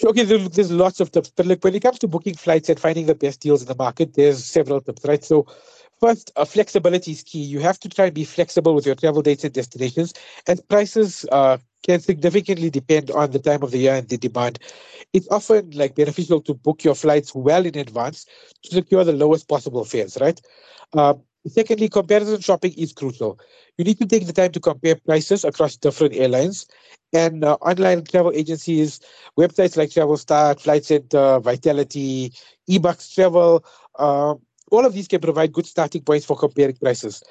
Okay, 0.05 0.23
there's 0.23 0.71
lots 0.71 0.99
of 0.99 1.11
tips, 1.11 1.31
but 1.35 1.47
like 1.47 1.63
when 1.63 1.73
it 1.73 1.81
comes 1.81 1.97
to 1.99 2.07
booking 2.07 2.35
flights 2.35 2.69
and 2.69 2.79
finding 2.79 3.07
the 3.07 3.15
best 3.15 3.39
deals 3.39 3.63
in 3.63 3.67
the 3.67 3.75
market, 3.75 4.13
there's 4.13 4.43
several 4.45 4.79
tips, 4.79 5.03
right? 5.05 5.23
So, 5.23 5.47
first, 5.99 6.31
uh, 6.35 6.45
flexibility 6.45 7.13
is 7.13 7.23
key. 7.23 7.41
You 7.41 7.59
have 7.61 7.79
to 7.79 7.89
try 7.89 8.05
and 8.05 8.13
be 8.13 8.23
flexible 8.23 8.75
with 8.75 8.85
your 8.85 8.93
travel 8.93 9.23
dates 9.23 9.43
and 9.43 9.51
destinations, 9.51 10.13
and 10.45 10.61
prices 10.69 11.25
uh, 11.31 11.57
can 11.87 11.99
significantly 11.99 12.69
depend 12.69 13.11
on 13.11 13.31
the 13.31 13.39
time 13.39 13.63
of 13.63 13.71
the 13.71 13.79
year 13.79 13.95
and 13.95 14.07
the 14.09 14.17
demand. 14.17 14.59
It's 15.13 15.27
often 15.29 15.71
like 15.71 15.95
beneficial 15.95 16.41
to 16.41 16.53
book 16.53 16.83
your 16.83 16.95
flights 16.95 17.33
well 17.35 17.65
in 17.65 17.77
advance 17.77 18.25
to 18.63 18.75
secure 18.75 19.03
the 19.03 19.13
lowest 19.13 19.47
possible 19.47 19.83
fares, 19.85 20.17
right? 20.21 20.39
Uh, 20.93 21.15
secondly, 21.47 21.89
comparison 21.89 22.41
shopping 22.41 22.73
is 22.77 22.93
crucial. 22.93 23.39
You 23.77 23.85
need 23.85 23.99
to 23.99 24.05
take 24.05 24.25
the 24.27 24.33
time 24.33 24.51
to 24.51 24.59
compare 24.59 24.95
prices 24.95 25.43
across 25.45 25.77
different 25.77 26.15
airlines 26.15 26.67
and 27.13 27.43
uh, 27.43 27.57
online 27.61 28.03
travel 28.03 28.31
agencies, 28.33 28.99
websites 29.37 29.77
like 29.77 29.89
Travelstart, 29.89 30.59
Flight 30.61 30.85
Center, 30.85 31.39
Vitality, 31.39 32.33
eBucks 32.69 33.13
Travel. 33.13 33.63
Uh, 33.97 34.35
all 34.71 34.85
of 34.85 34.93
these 34.93 35.07
can 35.07 35.21
provide 35.21 35.53
good 35.53 35.65
starting 35.65 36.01
points 36.01 36.25
for 36.25 36.35
comparing 36.37 36.75
prices. 36.75 37.23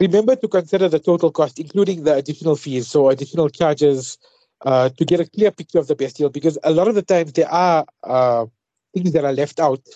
Remember 0.00 0.34
to 0.34 0.48
consider 0.48 0.88
the 0.88 0.98
total 0.98 1.30
cost, 1.30 1.58
including 1.58 2.04
the 2.04 2.14
additional 2.14 2.56
fees, 2.56 2.88
so 2.88 3.10
additional 3.10 3.50
charges, 3.50 4.16
uh, 4.62 4.88
to 4.88 5.04
get 5.04 5.20
a 5.20 5.26
clear 5.26 5.50
picture 5.50 5.78
of 5.78 5.88
the 5.88 5.94
best 5.94 6.16
deal. 6.16 6.30
Because 6.30 6.58
a 6.64 6.70
lot 6.70 6.88
of 6.88 6.94
the 6.94 7.02
times 7.02 7.32
there 7.34 7.50
are 7.50 7.84
uh, 8.02 8.46
things 8.94 9.12
that 9.12 9.24
are 9.24 9.32
left 9.32 9.60
out 9.60 9.86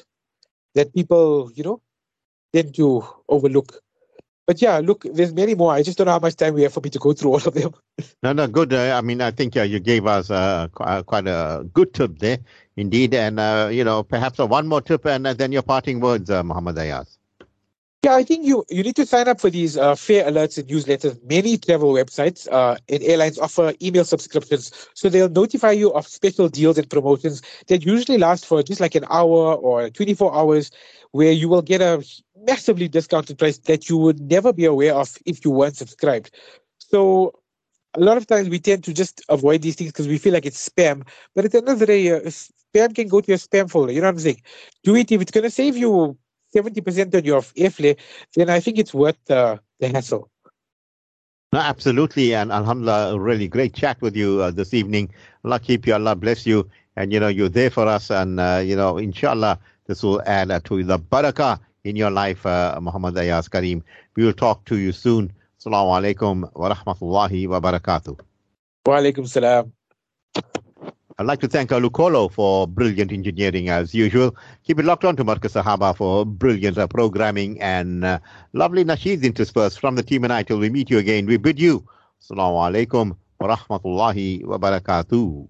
that 0.75 0.95
people, 0.95 1.51
you 1.55 1.65
know, 1.65 1.81
tend 2.53 2.75
to 2.75 3.03
overlook. 3.29 3.81
But 4.47 4.61
yeah, 4.61 4.79
look, 4.79 5.07
there's 5.11 5.33
many 5.33 5.55
more. 5.55 5.73
I 5.73 5.83
just 5.83 5.97
don't 5.97 6.07
know 6.07 6.13
how 6.13 6.19
much 6.19 6.37
time 6.37 6.53
we 6.53 6.63
have 6.65 6.75
for 6.75 6.81
me 6.81 6.91
to 6.91 6.99
go 6.99 7.15
through 7.15 7.31
all 7.31 7.37
of 7.37 7.55
them. 7.55 7.73
no, 8.23 8.35
no, 8.35 8.47
good. 8.47 8.75
Uh, 8.75 8.95
I 8.95 9.01
mean, 9.01 9.23
I 9.23 9.31
think 9.31 9.57
uh, 9.57 9.63
you 9.63 9.81
gave 9.81 10.07
us 10.07 10.31
uh, 10.31 10.69
quite 10.75 11.27
a 11.27 11.67
good 11.73 11.95
tip 11.95 12.19
there, 12.19 12.41
indeed. 12.77 13.15
And, 13.15 13.41
uh, 13.41 13.71
you 13.73 13.85
know, 13.85 14.03
perhaps 14.03 14.39
one 14.39 14.67
more 14.67 14.83
tip 14.83 15.07
and 15.07 15.25
then 15.25 15.51
your 15.51 15.63
parting 15.63 16.01
words, 16.01 16.29
uh, 16.29 16.43
Muhammad 16.43 16.77
Aayaz. 16.77 17.17
Yeah, 18.05 18.17
I 18.17 18.23
think 18.23 18.45
you, 18.45 18.67
you 18.69 18.83
need 18.83 18.97
to 18.97 19.07
sign 19.07 19.29
up 19.29 19.41
for 19.41 19.49
these 19.49 19.79
uh, 19.79 19.95
fare 19.95 20.27
alerts 20.31 20.59
and 20.59 20.69
newsletters. 20.69 21.19
Many 21.27 21.57
travel 21.57 21.95
websites 21.95 22.47
uh, 22.53 22.77
and 22.91 23.03
airlines 23.03 23.39
offer 23.39 23.73
email 23.81 24.05
subscriptions, 24.05 24.73
so 24.93 25.09
they'll 25.09 25.31
notify 25.31 25.71
you 25.71 25.91
of 25.95 26.07
special 26.07 26.51
deals 26.51 26.77
and 26.77 26.91
promotions 26.91 27.41
that 27.69 27.87
usually 27.87 28.19
last 28.19 28.45
for 28.45 28.63
just 28.63 28.79
like 28.79 28.95
an 28.95 29.07
hour 29.09 29.55
or 29.55 29.89
24 29.89 30.37
hours, 30.37 30.71
where 31.13 31.33
you 31.33 31.49
will 31.49 31.63
get 31.63 31.81
a 31.81 32.05
massively 32.47 32.89
discounted 32.89 33.39
price 33.39 33.57
that 33.61 33.89
you 33.89 33.97
would 33.97 34.21
never 34.21 34.53
be 34.53 34.67
aware 34.67 34.95
of 34.95 35.17
if 35.25 35.43
you 35.43 35.51
weren't 35.51 35.79
subscribed. 35.79 36.31
So 36.77 37.33
a 37.95 38.01
lot 38.01 38.19
of 38.19 38.27
times 38.27 38.51
we 38.51 38.59
tend 38.59 38.85
to 38.85 38.93
just 38.93 39.23
avoid 39.31 39.63
these 39.63 39.77
things 39.77 39.93
because 39.93 40.09
we 40.09 40.19
feel 40.19 40.35
like 40.35 40.45
it's 40.45 40.69
spam. 40.69 41.09
But 41.35 41.47
at 41.47 41.53
the 41.53 41.59
end 41.59 41.71
of 41.71 41.79
the 41.79 41.87
day, 41.87 42.11
uh, 42.11 42.21
spam 42.21 42.95
can 42.95 43.09
go 43.09 43.23
to 43.23 43.29
your 43.29 43.39
spam 43.39 43.71
folder. 43.71 43.93
You 43.93 44.03
know 44.03 44.09
what 44.09 44.17
I'm 44.17 44.21
saying? 44.21 44.43
Do 44.83 44.95
it 44.95 45.11
if 45.11 45.23
it's 45.23 45.31
going 45.33 45.45
to 45.45 45.51
save 45.51 45.79
you 45.79 46.19
70% 46.55 47.15
on 47.15 47.25
your 47.25 47.43
airfare, 47.43 47.97
then 48.35 48.51
I 48.51 48.61
think 48.61 48.79
it's 48.79 48.95
worth 48.95 49.31
uh, 49.31 49.59
the 49.81 49.89
hassle. 49.89 50.31
No, 51.53 51.61
absolutely. 51.61 52.35
And 52.35 52.51
Alhamdulillah, 52.51 53.19
really 53.19 53.47
great 53.47 53.75
chat 53.75 54.01
with 54.01 54.17
you 54.17 54.43
uh, 54.43 54.51
this 54.51 54.75
evening. 54.75 55.11
Allah 55.45 55.61
keep 55.61 55.87
you, 55.87 55.95
Allah 55.95 56.17
bless 56.17 56.47
you. 56.47 56.69
And, 56.97 57.13
you 57.13 57.21
know, 57.21 57.29
you're 57.29 57.49
there 57.49 57.71
for 57.71 57.87
us. 57.87 58.11
And, 58.11 58.41
uh, 58.41 58.61
you 58.65 58.75
know, 58.75 58.99
inshallah, 58.99 59.59
this 59.87 60.03
will 60.03 60.23
add 60.27 60.51
uh, 60.51 60.61
to 60.65 60.83
the 60.83 60.99
barakah 60.99 61.61
in 61.85 61.97
your 61.97 62.11
life, 62.11 62.45
uh, 62.47 62.79
Muhammad 62.81 63.15
Aayaz 63.15 63.49
Carim. 63.49 63.83
We 64.17 64.25
will 64.25 64.33
talk 64.33 64.65
to 64.67 64.79
you 64.79 64.93
soon. 64.93 65.33
Assalamu 65.61 65.95
alaikum 65.95 66.51
wa 66.55 66.75
rahmatullahi 66.75 67.49
wa 67.49 67.61
barakatuh. 67.61 68.19
Wa 68.87 68.99
alaikum 68.99 69.29
salam. 69.29 69.73
I'd 71.17 71.27
like 71.27 71.41
to 71.41 71.49
thank 71.49 71.71
Alukolo 71.71 72.29
for 72.29 72.67
brilliant 72.67 73.13
engineering 73.13 73.69
as 73.69 73.95
usual. 73.95 74.35
Keep 74.65 74.81
it 74.81 74.85
locked 74.85 75.05
on 75.05 75.15
to 75.15 75.23
Marcus 75.23 75.53
Sahaba 75.53 75.97
for 75.97 76.27
brilliant 76.27 76.77
uh, 76.77 76.89
programming 76.89 77.61
and 77.61 78.05
uh, 78.05 78.19
lovely 78.53 78.85
nasheeds 78.85 79.23
interspersed 79.23 79.79
from 79.79 79.95
the 79.95 80.03
team 80.03 80.25
and 80.25 80.33
I 80.33 80.43
till 80.43 80.59
we 80.59 80.71
meet 80.71 80.91
you 80.91 80.99
again. 80.99 81.27
We 81.27 81.37
bid 81.37 81.61
you. 81.61 81.87
Assalamu 82.21 82.59
alaikum 82.67 83.17
wa 83.39 83.57
rahmatullahi 83.57 84.45
wa 84.45 84.59
barakatuh. 84.59 85.47